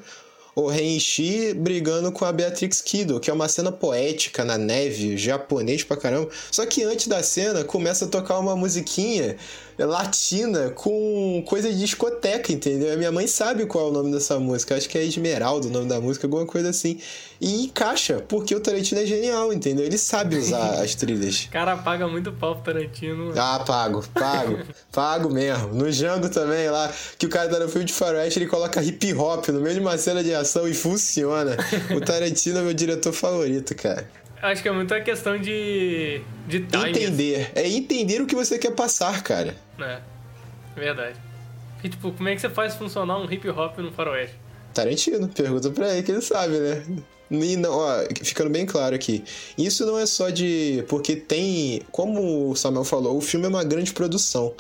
o 0.55 0.69
Renchi 0.69 1.53
brigando 1.53 2.13
com 2.13 2.25
a 2.25 2.33
Beatrix 2.33 2.81
Kiddo, 2.81 3.19
que 3.19 3.31
é 3.31 3.33
uma 3.33 3.49
cena 3.49 3.73
poética 3.73 4.45
na 4.45 4.57
neve, 4.57 5.17
japonês 5.17 5.83
pra 5.83 5.97
caramba. 5.97 6.29
Só 6.51 6.65
que 6.65 6.83
antes 6.85 7.09
da 7.09 7.23
cena 7.23 7.65
começa 7.65 8.05
a 8.05 8.09
tocar 8.09 8.39
uma 8.39 8.55
musiquinha 8.55 9.37
latina 9.79 10.71
com 10.71 11.43
coisa 11.47 11.73
de 11.73 11.79
discoteca, 11.79 12.53
entendeu? 12.53 12.93
A 12.93 12.97
minha 12.97 13.11
mãe 13.11 13.27
sabe 13.27 13.67
qual 13.67 13.87
é 13.87 13.91
o 13.91 13.93
nome 13.93 14.13
dessa 14.13 14.39
música, 14.39 14.77
acho 14.77 14.89
que 14.89 14.97
é 14.97 15.05
Esmeralda 15.05 15.67
o 15.67 15.71
nome 15.71 15.89
da 15.89 16.01
música, 16.01 16.27
alguma 16.27 16.47
coisa 16.47 16.71
assim. 16.71 17.01
E 17.41 17.65
encaixa, 17.65 18.23
porque 18.29 18.55
o 18.55 18.61
Tarantino 18.61 19.01
é 19.01 19.07
genial, 19.07 19.53
entendeu? 19.53 19.85
Ele 19.85 19.99
sabe 19.99 20.37
usar 20.37 20.79
as 20.83 20.95
trilhas. 20.95 21.45
O 21.45 21.51
cara 21.51 21.77
paga 21.77 22.07
muito 22.07 22.33
pau 22.33 22.57
pro 22.57 22.73
Tarantino. 22.73 23.33
Ah, 23.37 23.63
pago, 23.67 24.05
pago, 24.15 24.59
pago 24.93 25.31
mesmo. 25.31 25.75
No 25.75 25.91
Django 25.91 26.29
também, 26.29 26.71
lá, 26.71 26.93
que 27.19 27.27
o 27.27 27.29
cara 27.29 27.49
tá 27.49 27.59
no 27.59 27.69
filme 27.69 27.85
de 27.85 27.93
faroeste, 27.93 28.39
ele 28.39 28.47
coloca 28.47 28.83
hip 28.83 29.13
hop 29.15 29.49
no 29.49 29.61
meio 29.61 29.75
de 29.75 29.81
uma 29.81 29.99
cena 29.99 30.23
de 30.23 30.33
ação 30.33 30.69
e 30.69 30.75
funciona. 30.75 31.57
O 31.95 32.01
Tarantino 32.01 32.59
é 32.59 32.63
meu 32.63 32.75
diretor 32.75 33.13
favorito, 33.13 33.75
cara. 33.75 34.09
Acho 34.45 34.63
que 34.63 34.69
é 34.69 34.73
muito 34.73 34.93
a 34.93 35.01
questão 35.01 35.39
de. 35.39 36.21
de 36.47 36.61
timing. 36.61 36.91
Entender. 36.91 37.51
É 37.55 37.67
entender 37.67 38.21
o 38.21 38.27
que 38.27 38.35
você 38.35 38.59
quer 38.59 38.73
passar, 38.73 39.23
cara. 39.23 39.57
É, 39.81 40.01
verdade. 40.77 41.19
E, 41.83 41.89
tipo, 41.89 42.13
como 42.13 42.29
é 42.29 42.35
que 42.35 42.43
você 42.43 42.51
faz 42.51 42.75
funcionar 42.75 43.19
um 43.19 43.31
hip 43.33 43.49
hop 43.49 43.79
no 43.79 43.91
faroeste? 43.91 44.37
Tarantino, 44.75 45.29
pergunta 45.29 45.71
pra 45.71 45.95
ele 45.95 46.03
que 46.03 46.13
ele 46.13 46.21
sabe, 46.21 46.59
né? 46.59 46.85
E 47.43 47.57
não, 47.57 47.79
ó, 47.79 48.05
ficando 48.23 48.51
bem 48.51 48.67
claro 48.67 48.95
aqui, 48.95 49.25
isso 49.57 49.87
não 49.87 49.99
é 49.99 50.07
só 50.07 50.31
de. 50.31 50.85
Porque 50.89 51.17
tem. 51.17 51.83
Como 51.91 52.51
o 52.51 52.57
Samuel 52.57 52.85
falou, 52.85 53.17
o 53.17 53.21
filme 53.21 53.47
é 53.47 53.49
uma 53.49 53.65
grande 53.65 53.93
produção. 53.93 54.53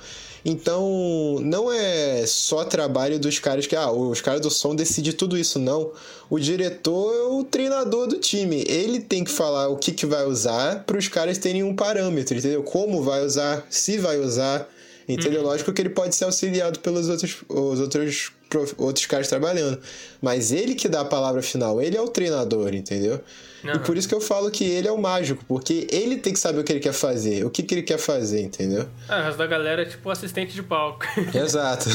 Então, 0.44 1.38
não 1.40 1.72
é 1.72 2.26
só 2.26 2.64
trabalho 2.64 3.18
dos 3.18 3.38
caras 3.38 3.66
que, 3.66 3.74
ah, 3.74 3.90
os 3.90 4.20
caras 4.20 4.42
do 4.42 4.50
som 4.50 4.74
decidem 4.74 5.12
tudo 5.12 5.38
isso, 5.38 5.58
não. 5.58 5.90
O 6.28 6.38
diretor 6.38 7.14
é 7.14 7.22
o 7.22 7.44
treinador 7.44 8.06
do 8.06 8.18
time. 8.18 8.62
Ele 8.68 9.00
tem 9.00 9.24
que 9.24 9.30
falar 9.30 9.68
o 9.68 9.76
que, 9.78 9.90
que 9.90 10.04
vai 10.04 10.26
usar 10.26 10.84
para 10.84 10.98
os 10.98 11.08
caras 11.08 11.38
terem 11.38 11.62
um 11.62 11.74
parâmetro, 11.74 12.36
entendeu? 12.36 12.62
Como 12.62 13.02
vai 13.02 13.24
usar, 13.24 13.66
se 13.70 13.96
vai 13.96 14.18
usar. 14.18 14.68
Entendeu? 15.08 15.42
Lógico 15.42 15.72
que 15.72 15.82
ele 15.82 15.90
pode 15.90 16.14
ser 16.14 16.24
auxiliado 16.24 16.78
pelos 16.80 17.08
outros, 17.10 17.36
os 17.48 17.78
outros, 17.80 18.32
prof- 18.48 18.74
outros 18.78 19.04
caras 19.06 19.28
trabalhando. 19.28 19.78
Mas 20.22 20.50
ele 20.50 20.74
que 20.74 20.88
dá 20.88 21.02
a 21.02 21.04
palavra 21.04 21.42
final, 21.42 21.80
ele 21.82 21.96
é 21.96 22.00
o 22.00 22.08
treinador, 22.08 22.74
entendeu? 22.74 23.20
E 23.62 23.68
Aham. 23.68 23.78
por 23.80 23.96
isso 23.96 24.08
que 24.08 24.14
eu 24.14 24.20
falo 24.20 24.50
que 24.50 24.64
ele 24.64 24.88
é 24.88 24.92
o 24.92 24.96
mágico, 24.98 25.44
porque 25.46 25.86
ele 25.90 26.16
tem 26.18 26.32
que 26.32 26.38
saber 26.38 26.60
o 26.60 26.64
que 26.64 26.72
ele 26.72 26.80
quer 26.80 26.92
fazer, 26.92 27.44
o 27.44 27.50
que, 27.50 27.62
que 27.62 27.74
ele 27.74 27.82
quer 27.82 27.98
fazer, 27.98 28.40
entendeu? 28.42 28.88
Ah, 29.08 29.20
o 29.20 29.22
resto 29.24 29.38
da 29.38 29.46
galera 29.46 29.82
é 29.82 29.84
tipo 29.86 30.08
assistente 30.10 30.52
de 30.54 30.62
palco. 30.62 31.04
Exato. 31.34 31.88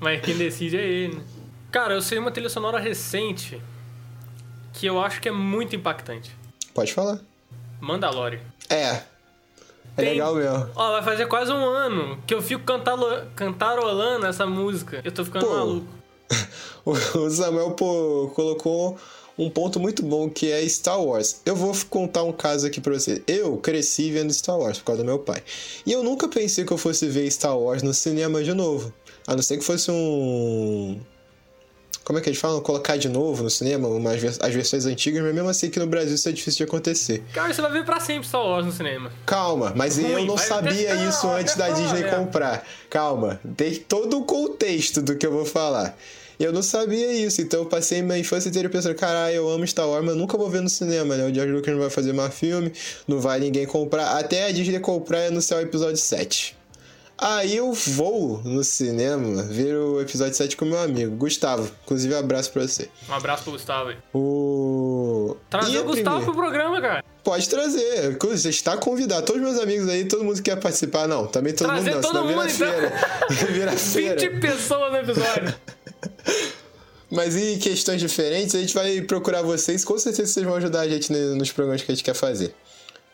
Mas 0.00 0.20
quem 0.20 0.36
decide 0.36 0.76
é 0.76 0.84
ele. 0.84 1.14
né? 1.16 1.22
Cara, 1.70 1.94
eu 1.94 2.02
sei 2.02 2.18
uma 2.18 2.30
trilha 2.30 2.48
sonora 2.48 2.78
recente 2.78 3.60
que 4.72 4.86
eu 4.86 5.00
acho 5.00 5.20
que 5.20 5.28
é 5.28 5.32
muito 5.32 5.74
impactante. 5.76 6.30
Pode 6.74 6.92
falar. 6.92 7.20
Mandalorian. 7.80 8.40
É. 8.68 9.02
É 9.96 10.02
Tem- 10.02 10.10
legal 10.12 10.34
mesmo. 10.34 10.68
Ó, 10.74 10.92
vai 10.92 11.02
fazer 11.02 11.26
quase 11.26 11.52
um 11.52 11.64
ano 11.64 12.18
que 12.26 12.32
eu 12.34 12.40
fico 12.40 12.64
cantalo- 12.64 13.26
cantarolando 13.36 14.26
essa 14.26 14.46
música. 14.46 15.00
Eu 15.04 15.12
tô 15.12 15.24
ficando 15.24 15.46
Pô. 15.46 15.52
maluco. 15.54 15.86
O 16.84 17.30
Samuel 17.30 17.72
pô, 17.72 18.32
colocou 18.34 18.96
um 19.38 19.48
ponto 19.48 19.78
muito 19.78 20.02
bom 20.02 20.28
que 20.28 20.50
é 20.50 20.66
Star 20.68 21.00
Wars. 21.00 21.40
Eu 21.46 21.54
vou 21.54 21.72
contar 21.88 22.22
um 22.24 22.32
caso 22.32 22.66
aqui 22.66 22.80
pra 22.80 22.92
você. 22.94 23.22
Eu 23.26 23.56
cresci 23.58 24.10
vendo 24.10 24.32
Star 24.32 24.58
Wars 24.58 24.78
por 24.78 24.84
causa 24.86 25.02
do 25.02 25.06
meu 25.06 25.18
pai. 25.18 25.42
E 25.86 25.92
eu 25.92 26.02
nunca 26.02 26.26
pensei 26.26 26.64
que 26.64 26.72
eu 26.72 26.78
fosse 26.78 27.06
ver 27.06 27.30
Star 27.30 27.56
Wars 27.56 27.82
no 27.82 27.94
cinema 27.94 28.42
de 28.42 28.52
novo. 28.52 28.92
A 29.26 29.34
não 29.36 29.42
ser 29.42 29.58
que 29.58 29.64
fosse 29.64 29.90
um. 29.90 31.00
Como 32.04 32.18
é 32.18 32.22
que 32.22 32.28
eles 32.28 32.38
falam? 32.38 32.60
Colocar 32.60 32.96
de 32.96 33.08
novo 33.08 33.42
no 33.44 33.50
cinema 33.50 33.86
umas 33.88 34.20
vers- 34.20 34.38
as 34.40 34.52
versões 34.52 34.86
antigas, 34.86 35.22
mas 35.22 35.34
mesmo 35.34 35.48
assim 35.48 35.68
aqui 35.68 35.78
no 35.78 35.86
Brasil 35.86 36.14
isso 36.14 36.28
é 36.28 36.32
difícil 36.32 36.58
de 36.58 36.64
acontecer. 36.64 37.22
Cara, 37.32 37.52
você 37.54 37.62
vai 37.62 37.70
ver 37.72 37.84
pra 37.84 38.00
sempre 38.00 38.26
Star 38.26 38.42
Wars 38.44 38.66
no 38.66 38.72
cinema. 38.72 39.10
Calma, 39.24 39.72
mas 39.76 39.98
eu 39.98 40.06
Ruim, 40.12 40.26
não 40.26 40.36
vai 40.36 40.44
sabia 40.46 40.94
isso 41.08 41.26
não, 41.26 41.36
antes 41.36 41.54
da 41.56 41.70
Disney 41.70 42.02
é. 42.02 42.08
comprar. 42.08 42.66
Calma, 42.90 43.40
tem 43.56 43.74
todo 43.76 44.18
o 44.18 44.24
contexto 44.24 45.00
do 45.00 45.16
que 45.16 45.26
eu 45.26 45.32
vou 45.32 45.44
falar. 45.44 45.96
Eu 46.40 46.52
não 46.52 46.62
sabia 46.62 47.12
isso, 47.12 47.40
então 47.40 47.60
eu 47.60 47.66
passei 47.66 48.02
minha 48.02 48.18
infância 48.18 48.48
inteira 48.48 48.68
pensando, 48.68 48.96
caralho, 48.96 49.36
eu 49.36 49.48
amo 49.48 49.64
Star 49.64 49.88
Wars, 49.88 50.04
mas 50.04 50.16
nunca 50.16 50.36
vou 50.36 50.50
ver 50.50 50.60
no 50.60 50.68
cinema, 50.68 51.14
né? 51.16 51.24
O 51.30 51.32
George 51.32 51.52
Lucas 51.52 51.72
não 51.72 51.80
vai 51.80 51.90
fazer 51.90 52.12
mais 52.12 52.34
filme, 52.34 52.72
não 53.06 53.20
vai 53.20 53.38
ninguém 53.38 53.64
comprar, 53.64 54.18
até 54.18 54.46
a 54.46 54.50
Disney 54.50 54.80
comprar 54.80 55.20
e 55.20 55.26
anunciar 55.28 55.60
o 55.60 55.62
episódio 55.62 55.98
7. 55.98 56.56
Aí 57.24 57.56
eu 57.56 57.72
vou 57.72 58.40
no 58.42 58.64
cinema 58.64 59.44
ver 59.44 59.76
o 59.76 60.00
episódio 60.00 60.34
7 60.34 60.56
com 60.56 60.64
meu 60.64 60.80
amigo, 60.80 61.14
Gustavo. 61.14 61.70
Inclusive, 61.84 62.12
um 62.12 62.18
abraço 62.18 62.50
pra 62.50 62.62
você. 62.66 62.88
Um 63.08 63.12
abraço 63.14 63.44
pro 63.44 63.52
Gustavo 63.52 63.90
aí. 63.90 63.96
O. 64.12 65.36
Trazer 65.48 65.70
E 65.70 65.78
o 65.78 65.84
Gustavo 65.84 66.16
primeira? 66.16 66.24
pro 66.24 66.34
programa, 66.34 66.80
cara. 66.80 67.04
Pode 67.22 67.48
trazer. 67.48 68.18
Você 68.18 68.48
está 68.48 68.76
convidado. 68.76 69.24
Todos 69.24 69.40
meus 69.40 69.56
amigos 69.60 69.88
aí, 69.88 70.04
todo 70.04 70.24
mundo 70.24 70.34
que 70.34 70.42
quer 70.42 70.56
participar. 70.58 71.06
Não, 71.06 71.28
também 71.28 71.52
todo 71.54 71.68
Trazer 71.68 71.94
mundo 71.94 72.02
não. 72.02 72.10
todo 72.10 72.12
senão 72.12 72.26
vira 72.26 72.40
mundo, 72.40 72.50
então. 72.50 73.38
feira. 73.38 73.46
vira 73.52 73.70
20 73.70 73.78
feira. 74.18 74.40
pessoas 74.40 74.90
no 74.90 74.98
episódio. 74.98 75.54
Mas 77.08 77.36
em 77.36 77.56
questões 77.58 78.00
diferentes, 78.00 78.54
a 78.56 78.58
gente 78.58 78.74
vai 78.74 79.00
procurar 79.02 79.42
vocês. 79.42 79.84
Com 79.84 79.96
certeza 79.96 80.32
vocês 80.32 80.44
vão 80.44 80.56
ajudar 80.56 80.80
a 80.80 80.88
gente 80.88 81.12
nos 81.12 81.52
programas 81.52 81.82
que 81.82 81.92
a 81.92 81.94
gente 81.94 82.02
quer 82.02 82.14
fazer. 82.14 82.52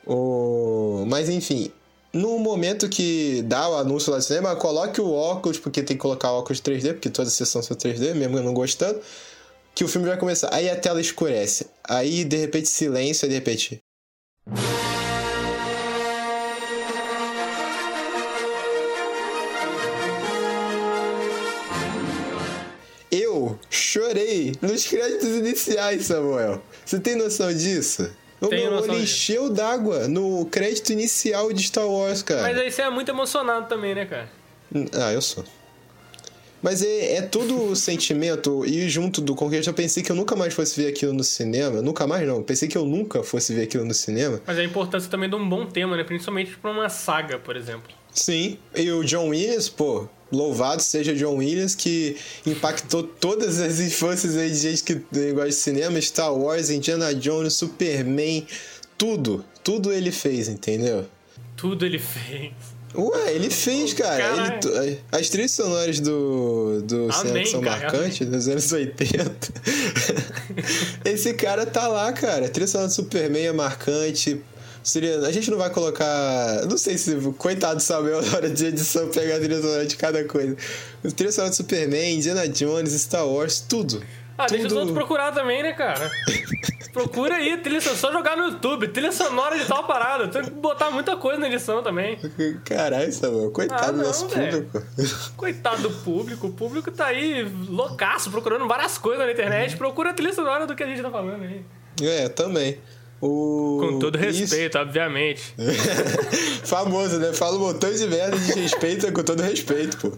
O... 0.07 1.05
Mas 1.09 1.29
enfim, 1.29 1.71
no 2.13 2.39
momento 2.39 2.89
que 2.89 3.43
dá 3.43 3.69
o 3.69 3.77
anúncio 3.77 4.11
lá 4.11 4.19
do 4.19 4.25
cinema, 4.25 4.57
coloque 4.57 5.01
o 5.01 5.13
óculos, 5.13 5.59
porque 5.59 5.83
tem 5.83 5.97
que 5.97 6.01
colocar 6.01 6.33
óculos 6.33 6.61
3D, 6.61 6.95
porque 6.95 7.11
toda 7.11 7.29
a 7.29 7.31
sessão 7.31 7.63
são 7.63 7.77
3D, 7.77 8.15
mesmo 8.15 8.39
eu 8.39 8.43
não 8.43 8.55
gostando, 8.55 9.01
que 9.75 9.85
o 9.85 9.89
filme 9.89 10.09
vai 10.09 10.17
começar. 10.17 10.53
Aí 10.53 10.69
a 10.71 10.77
tela 10.77 11.01
escurece. 11.01 11.67
Aí, 11.85 12.25
de 12.25 12.37
repente, 12.37 12.69
silêncio, 12.69 13.27
aí 13.27 13.29
de 13.29 13.35
repente. 13.35 13.79
Eu 23.11 23.59
chorei 23.71 24.55
nos 24.63 24.87
créditos 24.87 25.29
iniciais, 25.29 26.07
Samuel. 26.07 26.63
Você 26.85 26.99
tem 26.99 27.17
noção 27.17 27.53
disso? 27.53 28.11
O 28.41 28.49
Tenho 28.49 28.71
meu 28.71 28.81
disso. 28.83 28.93
encheu 28.95 29.51
d'água 29.51 30.07
no 30.07 30.47
crédito 30.47 30.93
inicial 30.93 31.53
de 31.53 31.63
Star 31.65 31.87
Wars, 31.89 32.23
cara. 32.23 32.43
Mas 32.43 32.59
aí 32.59 32.71
você 32.71 32.83
é 32.83 32.91
muito 32.91 33.11
emocionado 33.11 33.67
também, 33.69 33.95
né, 33.95 34.05
cara? 34.05 34.29
Ah, 34.93 35.13
eu 35.13 35.21
sou. 35.21 35.45
Mas 36.61 36.83
é, 36.83 37.17
é 37.17 37.23
tudo 37.23 37.75
sentimento 37.77 38.65
e 38.67 38.89
junto 38.89 39.21
do 39.21 39.35
Conquest 39.35 39.67
eu 39.69 39.75
pensei 39.75 40.03
que 40.03 40.11
eu 40.11 40.17
nunca 40.17 40.35
mais 40.35 40.53
fosse 40.55 40.81
ver 40.81 40.89
aquilo 40.89 41.13
no 41.13 41.23
cinema. 41.23 41.81
Nunca 41.81 42.07
mais 42.07 42.27
não. 42.27 42.43
Pensei 42.43 42.69
que 42.69 42.77
eu 42.77 42.85
nunca 42.85 43.23
fosse 43.23 43.55
ver 43.55 43.63
aquilo 43.63 43.85
no 43.85 43.95
cinema. 43.95 44.41
Mas 44.47 44.59
a 44.59 44.65
importância 44.65 45.09
também 45.09 45.29
de 45.31 45.37
um 45.37 45.49
bom 45.49 45.67
tema, 45.67 45.97
né? 45.97 46.03
Principalmente 46.03 46.57
pra 46.57 46.71
uma 46.71 46.89
saga, 46.89 47.39
por 47.39 47.57
exemplo. 47.57 47.89
Sim. 48.13 48.59
E 48.75 48.91
o 48.91 49.05
John 49.05 49.29
Williams, 49.29 49.69
pô, 49.69 50.09
louvado 50.31 50.83
seja 50.83 51.15
John 51.15 51.37
Williams, 51.37 51.75
que 51.75 52.17
impactou 52.47 53.03
todas 53.03 53.61
as 53.61 53.81
infâncias 53.81 54.37
aí 54.37 54.51
de 54.51 54.57
gente 54.57 54.83
que 54.83 54.95
gosta 55.33 55.49
de 55.49 55.55
cinema, 55.55 56.01
Star 56.01 56.35
Wars, 56.35 56.71
Indiana 56.71 57.15
Jones, 57.15 57.55
Superman, 57.55 58.47
tudo. 58.97 59.45
Tudo 59.63 59.93
ele 59.93 60.11
fez, 60.11 60.49
entendeu? 60.49 61.07
Tudo 61.57 61.85
ele 61.85 61.99
fez. 61.99 62.53
Ué, 62.95 63.35
ele 63.35 63.51
fez, 63.51 63.93
cara. 63.95 64.59
Ele- 64.65 64.99
as 65.13 65.29
trilhas 65.29 65.51
sonoras 65.53 66.01
do, 66.01 66.81
do 66.83 67.09
Amém, 67.13 67.45
são 67.45 67.61
cara, 67.61 67.81
marcantes, 67.83 68.27
dos 68.27 68.49
anos 68.49 68.73
80. 68.73 69.31
Esse 71.05 71.35
cara 71.35 71.67
tá 71.67 71.87
lá, 71.89 72.13
cara. 72.13 72.47
A 72.47 72.49
trilha 72.49 72.67
sonora 72.67 72.89
do 72.89 72.95
Superman 72.95 73.47
é 73.47 73.53
marcante. 73.53 74.41
Seria, 74.89 75.19
a 75.21 75.31
gente 75.31 75.51
não 75.51 75.59
vai 75.59 75.69
colocar. 75.71 76.65
Não 76.69 76.79
sei 76.79 76.97
se. 76.97 77.15
Coitado 77.37 77.77
do 77.77 77.83
Samuel 77.83 78.23
na 78.27 78.37
hora 78.37 78.49
de 78.49 78.67
edição 78.67 79.09
pegar 79.09 79.37
a 79.37 79.39
trilha 79.39 79.61
sonora 79.61 79.85
de 79.87 79.97
cada 79.97 80.25
coisa. 80.25 80.57
A 81.05 81.11
trilha 81.11 81.31
sonora 81.31 81.51
do 81.51 81.57
Superman, 81.57 82.15
Indiana 82.17 82.49
Jones, 82.49 82.93
Star 82.93 83.27
Wars, 83.27 83.61
tudo. 83.61 84.03
Ah, 84.39 84.47
deixa 84.47 84.67
os 84.67 84.73
Tudo- 84.73 84.79
outros 84.81 84.97
procurar 84.97 85.33
também, 85.33 85.63
né, 85.63 85.73
cara? 85.73 86.11
Procura 86.93 87.35
aí, 87.37 87.59
trilha 87.59 87.81
sonora, 87.81 87.99
só 88.01 88.13
jogar 88.13 88.37
no 88.37 88.45
YouTube, 88.45 88.89
trilha 88.89 89.13
sonora 89.13 89.59
de 89.59 89.65
tal 89.67 89.85
parada. 89.87 90.27
Tem 90.29 90.43
que 90.43 90.51
botar 90.51 90.91
muita 90.91 91.17
coisa 91.17 91.39
na 91.39 91.49
edição 91.49 91.83
também. 91.83 92.19
Caralho, 92.65 93.13
Samuel. 93.13 93.51
Coitado 93.51 93.83
Ah, 93.85 93.91
do 93.91 93.99
não, 93.99 94.05
nosso 94.05 94.27
velho. 94.29 94.63
público. 94.65 94.87
Coitado 95.37 95.83
do 95.83 95.91
público, 95.91 96.47
o 96.47 96.53
público 96.53 96.91
tá 96.91 97.07
aí 97.07 97.47
loucaço, 97.69 98.31
procurando 98.31 98.67
várias 98.67 98.97
coisas 98.97 99.25
na 99.27 99.31
internet. 99.31 99.77
Procura 99.77 100.11
a 100.11 100.15
trilha 100.15 100.33
sonora 100.33 100.67
do 100.67 100.75
que 100.75 100.83
a 100.83 100.87
gente 100.87 101.03
tá 101.03 101.11
falando 101.11 101.43
aí. 101.43 101.63
É, 102.01 102.29
também. 102.29 102.79
O... 103.21 103.79
Com 103.81 103.99
todo 103.99 104.17
Isso- 104.19 104.41
respeito, 104.41 104.79
obviamente. 104.79 105.43
Famoso, 106.65 107.19
né? 107.19 107.33
Fala 107.33 107.57
um 107.57 107.61
montão 107.61 107.93
de 107.93 108.07
merda 108.07 108.39
de 108.39 108.53
respeito 108.53 109.11
com 109.13 109.23
todo 109.23 109.43
respeito, 109.43 109.97
pô. 109.97 110.13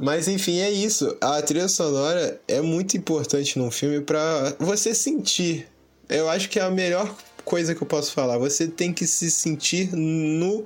Mas 0.00 0.28
enfim, 0.28 0.58
é 0.60 0.70
isso. 0.70 1.16
A 1.20 1.42
trilha 1.42 1.68
sonora 1.68 2.40
é 2.48 2.60
muito 2.60 2.96
importante 2.96 3.58
num 3.58 3.70
filme 3.70 4.00
pra 4.00 4.54
você 4.58 4.94
sentir. 4.94 5.66
Eu 6.08 6.28
acho 6.28 6.48
que 6.48 6.58
é 6.58 6.62
a 6.62 6.70
melhor 6.70 7.14
coisa 7.44 7.74
que 7.74 7.82
eu 7.82 7.86
posso 7.86 8.12
falar. 8.12 8.38
Você 8.38 8.66
tem 8.66 8.92
que 8.92 9.06
se 9.06 9.30
sentir 9.30 9.94
no 9.94 10.64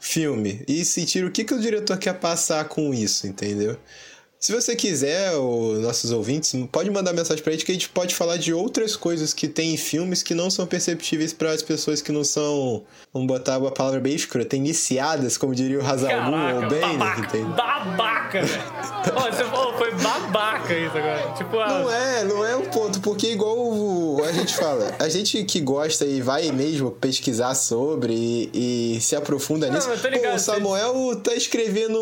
filme 0.00 0.62
e 0.68 0.84
sentir 0.84 1.24
o 1.24 1.30
que, 1.30 1.44
que 1.44 1.54
o 1.54 1.60
diretor 1.60 1.98
quer 1.98 2.14
passar 2.14 2.64
com 2.66 2.94
isso, 2.94 3.26
entendeu? 3.26 3.76
Se 4.46 4.52
você 4.52 4.76
quiser, 4.76 5.32
os 5.36 5.80
nossos 5.80 6.12
ouvintes, 6.12 6.54
pode 6.70 6.88
mandar 6.88 7.12
mensagem 7.12 7.42
pra 7.42 7.50
gente 7.52 7.64
que 7.64 7.72
a 7.72 7.74
gente 7.74 7.88
pode 7.88 8.14
falar 8.14 8.36
de 8.36 8.54
outras 8.54 8.94
coisas 8.94 9.34
que 9.34 9.48
tem 9.48 9.74
em 9.74 9.76
filmes 9.76 10.22
que 10.22 10.36
não 10.36 10.48
são 10.50 10.64
perceptíveis 10.68 11.32
para 11.32 11.50
as 11.50 11.62
pessoas 11.64 12.00
que 12.00 12.12
não 12.12 12.22
são, 12.22 12.84
vamos 13.12 13.26
botar 13.26 13.58
uma 13.58 13.72
palavra 13.72 13.98
bem 13.98 14.14
escrota, 14.14 14.54
iniciadas, 14.54 15.36
como 15.36 15.52
diria 15.52 15.80
o 15.80 15.84
Hazalgu 15.84 16.30
ou 16.30 16.30
Caraca, 16.30 16.68
Bane, 16.68 16.96
babaca, 16.96 17.38
babaca, 17.56 18.42
velho. 18.44 18.62
Ó, 19.16 19.20
você 19.32 19.44
falou, 19.46 19.76
foi 19.78 19.90
babaca 19.96 20.78
isso 20.78 20.96
agora. 20.96 21.32
Tipo, 21.36 21.58
a... 21.58 21.66
Não 21.66 21.90
é, 21.90 22.24
não 22.24 22.44
é 22.46 22.54
um 22.56 22.66
ponto, 22.66 23.00
porque 23.00 23.32
igual 23.32 23.58
o- 23.58 23.85
a 24.26 24.32
gente 24.32 24.54
fala, 24.54 24.94
a 24.98 25.08
gente 25.08 25.44
que 25.44 25.60
gosta 25.60 26.04
e 26.04 26.20
vai 26.20 26.50
mesmo 26.52 26.90
pesquisar 26.90 27.54
sobre 27.54 28.14
e, 28.52 28.96
e 28.96 29.00
se 29.00 29.14
aprofunda 29.14 29.68
nisso. 29.68 29.88
ligado, 30.10 30.30
Pô, 30.30 30.36
o 30.36 30.38
Samuel 30.38 31.16
tá 31.22 31.34
escrevendo 31.34 31.98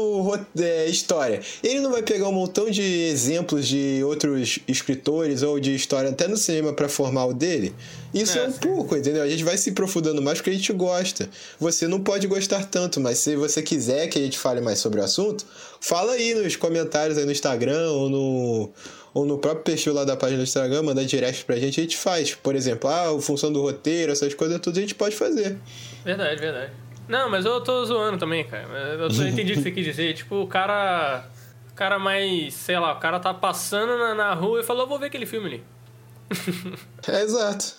é, 0.59 0.87
história. 0.87 1.41
Ele 1.63 1.81
não 1.81 1.91
vai 1.91 2.03
pegar 2.03 2.29
um 2.29 2.33
montão 2.33 2.71
de 2.71 2.83
exemplos 2.83 3.67
de 3.67 4.03
outros 4.05 4.59
escritores 4.67 5.43
ou 5.43 5.61
de 5.61 5.75
história 5.75 6.11
até 6.11 6.27
no 6.27 6.37
cinema 6.37 6.73
pra 6.73 6.89
formar 6.89 7.27
o 7.27 7.35
dele. 7.35 7.75
Isso 8.13 8.39
é, 8.39 8.45
É, 8.45 8.49
um 8.49 8.53
sim. 8.53 8.59
pouco, 8.61 8.97
entendeu? 8.97 9.23
A 9.23 9.29
gente 9.29 9.43
vai 9.45 9.57
se 9.57 9.71
aprofundando 9.71 10.23
mais 10.23 10.39
porque 10.39 10.51
a 10.51 10.55
gente 10.55 10.73
gosta. 10.73 11.29
Você 11.59 11.89
não 11.89 12.01
pode 12.01 12.27
gostar 12.27 12.65
tanto, 12.65 13.01
mas 13.01 13.19
se 13.19 13.35
você 13.37 13.61
quiser 13.61 14.07
que 14.09 14.19
a 14.19 14.23
gente 14.23 14.39
fale 14.39 14.61
mais 14.61 14.79
sobre 14.79 15.01
o 15.01 15.05
assunto, 15.05 15.45
fala 15.81 16.13
aí 16.13 16.35
nos 16.35 16.57
comentários 16.57 17.19
aí 17.19 17.25
no 17.25 17.33
Instagram 17.33 17.91
ou 17.91 18.09
no, 18.09 18.71
ou 19.15 19.25
no 19.25 19.39
próprio 19.39 19.63
perfil 19.65 19.95
lá 19.95 20.05
da 20.05 20.17
página 20.17 20.39
do 20.41 20.43
Instagram, 20.45 20.83
manda 20.83 21.05
direct 21.05 21.45
pra 21.45 21.57
gente, 21.57 21.81
a 21.81 21.83
gente 21.85 21.97
faz. 21.97 22.35
Por 22.35 22.55
exemplo, 22.57 22.91
ah, 22.91 23.17
a 23.17 23.21
função 23.23 23.51
do 23.53 23.63
roteiro, 23.63 24.11
essas 24.13 24.35
coisas 24.35 24.61
tudo 24.61 24.77
a 24.77 24.81
gente 24.83 24.95
pode 24.95 25.15
fazer. 25.17 25.57
Verdade, 26.05 26.41
verdade. 26.41 26.73
Não, 27.09 27.31
mas 27.31 27.45
eu 27.45 27.61
tô 27.61 27.85
zoando 27.87 28.19
também, 28.19 28.45
cara. 28.45 28.67
Eu 28.99 29.09
tô- 29.09 29.23
eu 29.23 29.29
entendi 29.29 29.53
o 29.53 29.57
que 29.57 29.63
você 29.63 29.71
quis 29.71 29.85
dizer. 29.85 30.13
Tipo, 30.17 30.43
o 30.43 30.47
cara. 30.47 31.25
O 31.71 31.75
cara 31.75 31.99
mais. 31.99 32.55
Sei 32.55 32.79
lá, 32.79 32.93
o 32.93 32.99
cara 33.01 33.21
tá 33.21 33.33
passando 33.33 33.97
na, 33.99 34.15
na 34.15 34.35
rua 34.35 34.61
e 34.61 34.63
falou, 34.65 34.87
vou 34.87 34.99
ver 34.99 35.07
aquele 35.07 35.27
filme 35.27 35.47
ali. 35.47 35.63
É 37.07 37.23
exato. 37.23 37.75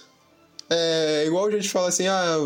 É 0.69 1.25
igual 1.27 1.47
a 1.47 1.51
gente 1.51 1.69
fala 1.69 1.87
assim, 1.89 2.07
ah, 2.07 2.37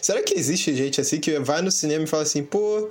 será 0.00 0.22
que 0.22 0.34
existe 0.34 0.74
gente 0.74 1.00
assim 1.00 1.20
que 1.20 1.38
vai 1.40 1.62
no 1.62 1.70
cinema 1.70 2.04
e 2.04 2.06
fala 2.06 2.22
assim, 2.24 2.42
pô, 2.44 2.88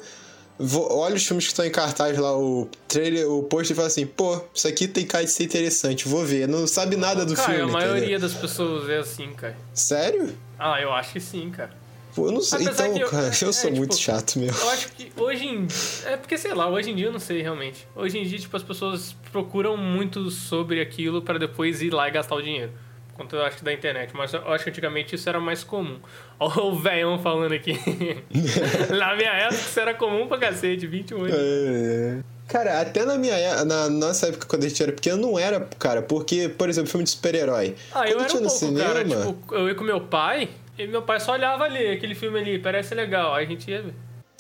vou- 0.63 0.91
olha 0.97 1.15
os 1.15 1.25
filmes 1.25 1.45
que 1.45 1.51
estão 1.51 1.65
em 1.65 1.71
cartaz 1.71 2.17
lá, 2.17 2.37
o 2.37 2.67
trailer, 2.87 3.29
o 3.29 3.43
post 3.43 3.71
e 3.71 3.75
fala 3.75 3.87
assim, 3.87 4.05
pô, 4.05 4.41
isso 4.53 4.67
aqui 4.67 4.87
tem 4.87 5.05
cara 5.05 5.23
de 5.23 5.31
ser 5.31 5.43
interessante, 5.43 6.07
vou 6.07 6.23
ver. 6.25 6.47
Não 6.47 6.65
sabe 6.67 6.95
nada 6.95 7.25
do 7.25 7.35
cara, 7.35 7.53
filme. 7.53 7.69
a 7.69 7.73
maioria 7.73 8.01
entendeu? 8.01 8.19
das 8.21 8.33
pessoas 8.33 8.89
é 8.89 8.97
assim, 8.97 9.33
cara. 9.33 9.57
Sério? 9.73 10.33
Ah, 10.57 10.79
eu 10.81 10.91
acho 10.93 11.13
que 11.13 11.19
sim, 11.19 11.49
cara. 11.49 11.71
Pô, 12.15 12.27
eu 12.27 12.31
não 12.31 12.41
sei. 12.41 12.61
Apesar 12.67 12.87
Então, 12.89 13.01
eu- 13.01 13.09
cara, 13.09 13.23
eu 13.25 13.29
é, 13.29 13.31
sou 13.33 13.51
tipo, 13.51 13.75
muito 13.77 13.97
chato 13.97 14.37
mesmo. 14.37 14.55
Eu 14.61 14.69
acho 14.69 14.87
que 14.91 15.11
hoje 15.17 15.45
em 15.47 15.67
É 16.05 16.15
porque, 16.15 16.37
sei 16.37 16.53
lá, 16.53 16.69
hoje 16.69 16.91
em 16.91 16.95
dia 16.95 17.07
eu 17.07 17.11
não 17.11 17.19
sei 17.19 17.41
realmente. 17.41 17.87
Hoje 17.95 18.19
em 18.19 18.23
dia, 18.23 18.37
tipo, 18.37 18.55
as 18.55 18.61
pessoas 18.61 19.15
procuram 19.31 19.75
muito 19.75 20.29
sobre 20.29 20.79
aquilo 20.79 21.23
pra 21.23 21.39
depois 21.39 21.81
ir 21.81 21.91
lá 21.91 22.07
e 22.07 22.11
gastar 22.11 22.35
o 22.35 22.41
dinheiro. 22.41 22.71
Quanto 23.15 23.35
eu 23.35 23.43
acho 23.43 23.57
que 23.57 23.63
da 23.63 23.71
internet. 23.71 24.11
Mas 24.15 24.33
eu 24.33 24.47
acho 24.51 24.63
que 24.63 24.69
antigamente 24.71 25.15
isso 25.15 25.29
era 25.29 25.39
mais 25.39 25.63
comum. 25.63 25.99
Olha 26.39 26.61
o 26.63 26.75
velhão 26.75 27.19
falando 27.19 27.53
aqui. 27.53 27.73
Na 28.89 29.15
minha 29.15 29.29
época 29.31 29.55
isso 29.61 29.79
era 29.79 29.93
comum 29.93 30.27
pra 30.27 30.37
cacete, 30.37 30.87
21 30.87 31.17
anos. 31.25 31.33
É. 31.35 32.17
Cara, 32.47 32.81
até 32.81 33.05
na 33.05 33.17
minha 33.17 33.33
é- 33.35 33.63
na 33.63 33.89
nossa 33.89 34.27
época, 34.27 34.45
quando 34.47 34.65
a 34.65 34.67
gente 34.67 34.81
era 34.83 34.91
pequeno, 34.91 35.17
não 35.17 35.39
era, 35.39 35.61
cara, 35.79 36.01
porque, 36.01 36.49
por 36.49 36.67
exemplo, 36.69 36.89
filme 36.89 37.03
de 37.05 37.11
super-herói. 37.11 37.75
Ah, 37.93 38.07
eu 38.07 38.19
era 38.19 38.31
um 38.33 38.35
no 38.35 38.41
pouco, 38.41 38.49
cinema. 38.49 38.93
cara. 38.93 39.05
Tipo, 39.05 39.55
eu 39.55 39.67
ia 39.69 39.75
com 39.75 39.83
meu 39.83 40.01
pai, 40.01 40.49
e 40.77 40.85
meu 40.85 41.01
pai 41.03 41.19
só 41.21 41.31
olhava 41.31 41.63
ali, 41.63 41.87
aquele 41.91 42.13
filme 42.13 42.37
ali, 42.39 42.59
parece 42.59 42.93
legal. 42.93 43.33
Aí 43.33 43.45
a 43.45 43.47
gente 43.47 43.71
ia 43.71 43.81
ver. 43.81 43.93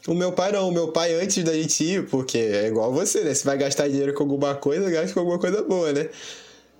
O 0.05 0.13
meu 0.13 0.33
pai 0.33 0.51
não, 0.51 0.67
o 0.67 0.71
meu 0.71 0.89
pai 0.89 1.13
antes 1.15 1.41
da 1.45 1.53
gente 1.53 1.81
ir, 1.81 2.05
porque 2.07 2.37
é 2.37 2.67
igual 2.67 2.91
você, 2.91 3.21
né? 3.23 3.33
Se 3.33 3.45
vai 3.45 3.57
gastar 3.57 3.87
dinheiro 3.87 4.13
com 4.13 4.23
alguma 4.23 4.53
coisa, 4.53 4.89
gasta 4.89 5.13
com 5.13 5.21
alguma 5.21 5.39
coisa 5.39 5.63
boa, 5.63 5.93
né? 5.93 6.09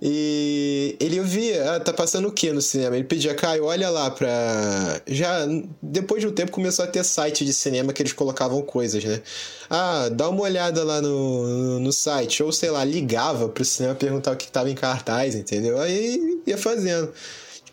E 0.02 0.96
ele 1.00 1.20
via, 1.20 1.76
ah, 1.76 1.80
tá 1.80 1.92
passando 1.92 2.28
o 2.28 2.32
que 2.32 2.52
no 2.52 2.60
cinema? 2.60 2.96
Ele 2.96 3.04
pedia, 3.04 3.34
Caio, 3.34 3.64
olha 3.64 3.88
lá 3.88 4.10
pra. 4.10 5.00
Já 5.06 5.46
depois 5.80 6.20
de 6.20 6.26
um 6.26 6.32
tempo 6.32 6.52
começou 6.52 6.84
a 6.84 6.88
ter 6.88 7.04
site 7.04 7.44
de 7.44 7.54
cinema 7.54 7.92
que 7.92 8.02
eles 8.02 8.12
colocavam 8.12 8.60
coisas, 8.60 9.02
né? 9.02 9.22
Ah, 9.70 10.10
dá 10.10 10.28
uma 10.28 10.42
olhada 10.42 10.84
lá 10.84 11.00
no, 11.00 11.46
no, 11.46 11.80
no 11.80 11.92
site, 11.92 12.42
ou 12.42 12.52
sei 12.52 12.70
lá, 12.70 12.84
ligava 12.84 13.48
pro 13.48 13.64
cinema 13.64 13.94
perguntar 13.94 14.32
o 14.32 14.36
que 14.36 14.48
tava 14.48 14.68
em 14.68 14.74
cartaz, 14.74 15.34
entendeu? 15.34 15.80
Aí 15.80 16.40
ia 16.46 16.58
fazendo. 16.58 17.10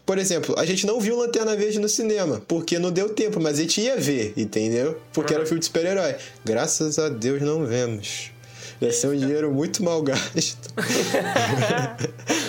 Por 0.06 0.18
exemplo, 0.18 0.56
a 0.58 0.66
gente 0.66 0.86
não 0.86 1.00
viu 1.00 1.18
Lanterna 1.18 1.56
Verde 1.56 1.80
no 1.80 1.90
cinema, 1.90 2.42
porque 2.48 2.80
não 2.80 2.92
deu 2.92 3.10
tempo, 3.10 3.40
mas 3.40 3.60
a 3.60 3.62
gente 3.62 3.82
ia 3.82 3.98
ver, 3.98 4.34
entendeu? 4.38 4.98
Porque 5.14 5.34
era 5.34 5.44
um 5.44 5.46
filme 5.46 5.60
de 5.60 5.66
super-herói. 5.66 6.16
Graças 6.44 6.98
a 6.98 7.10
Deus 7.10 7.42
não 7.42 7.66
vemos. 7.66 8.32
Ia 8.82 8.92
ser 8.92 9.08
um 9.08 9.16
dinheiro 9.16 9.52
muito 9.52 9.84
mal 9.84 10.02
gasto. 10.02 10.74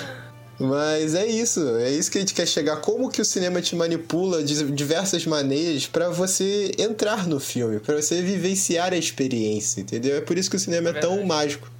Mas 0.59 1.15
é 1.15 1.27
isso, 1.27 1.61
é 1.79 1.91
isso 1.91 2.11
que 2.11 2.19
a 2.19 2.21
gente 2.21 2.35
quer 2.35 2.47
chegar. 2.47 2.77
Como 2.77 3.11
que 3.11 3.21
o 3.21 3.25
cinema 3.25 3.61
te 3.61 3.75
manipula 3.75 4.43
de 4.45 4.71
diversas 4.73 5.27
maneiras 5.27 5.87
pra 5.87 6.09
você 6.09 6.71
entrar 6.79 7.27
no 7.27 7.41
filme, 7.41 7.81
pra 7.81 7.97
você 7.97 8.23
vivenciar 8.23 8.93
a 8.93 8.97
experiência, 8.97 9.81
entendeu? 9.81 10.17
É 10.17 10.21
por 10.21 10.39
isso 10.39 10.49
que 10.49 10.57
o 10.57 10.61
cinema 10.61 10.91
é 10.91 10.93
tão 10.93 11.11
Verdade. 11.17 11.29
mágico. 11.29 11.71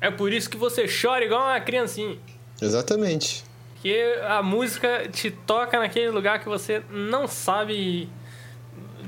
É 0.00 0.10
por 0.10 0.32
isso 0.32 0.48
que 0.48 0.56
você 0.56 0.86
chora 0.86 1.24
igual 1.24 1.42
uma 1.42 1.60
criancinha. 1.60 2.16
Exatamente. 2.62 3.44
Que 3.82 4.14
a 4.22 4.42
música 4.42 5.08
te 5.08 5.30
toca 5.30 5.78
naquele 5.78 6.10
lugar 6.10 6.38
que 6.38 6.48
você 6.48 6.82
não 6.90 7.26
sabe 7.26 8.08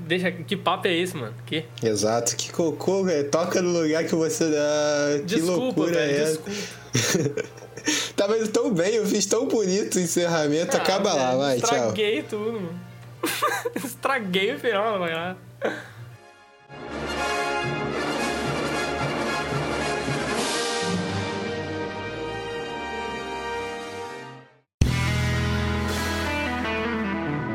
deixa. 0.08 0.32
Que 0.32 0.56
papo 0.56 0.88
é 0.88 0.94
esse, 0.94 1.16
mano? 1.16 1.34
Que? 1.46 1.64
Exato. 1.82 2.34
Que 2.34 2.50
cocô, 2.50 3.04
velho. 3.04 3.30
Toca 3.30 3.62
no 3.62 3.70
lugar 3.70 4.04
que 4.04 4.14
você 4.14 4.44
ah, 4.44 5.18
dá. 5.18 5.22
Desculpa, 5.24 5.52
que 5.52 5.60
loucura 5.60 6.00
é 6.00 6.22
essa? 6.22 6.40
Tava 8.16 8.36
indo 8.36 8.48
tão 8.48 8.72
bem, 8.72 8.94
eu 8.94 9.06
fiz 9.06 9.26
tão 9.26 9.46
bonito 9.46 9.96
o 9.96 10.00
encerramento. 10.00 10.76
Ah, 10.76 10.80
Acaba 10.80 11.14
lá, 11.14 11.36
vai, 11.36 11.56
estraguei 11.56 12.22
tchau. 12.22 12.30
Tudo, 12.30 12.60
mano. 12.60 12.80
estraguei 13.84 14.54
o 14.54 14.58
final, 14.58 14.98
vai 14.98 15.14
lá. 15.14 15.36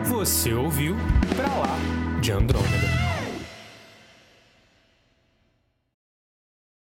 Você 0.06 0.54
ouviu 0.54 0.95
Pra 1.36 1.47
Lá 1.47 2.03
de 2.24 2.32
Andrômeda. 2.32 2.93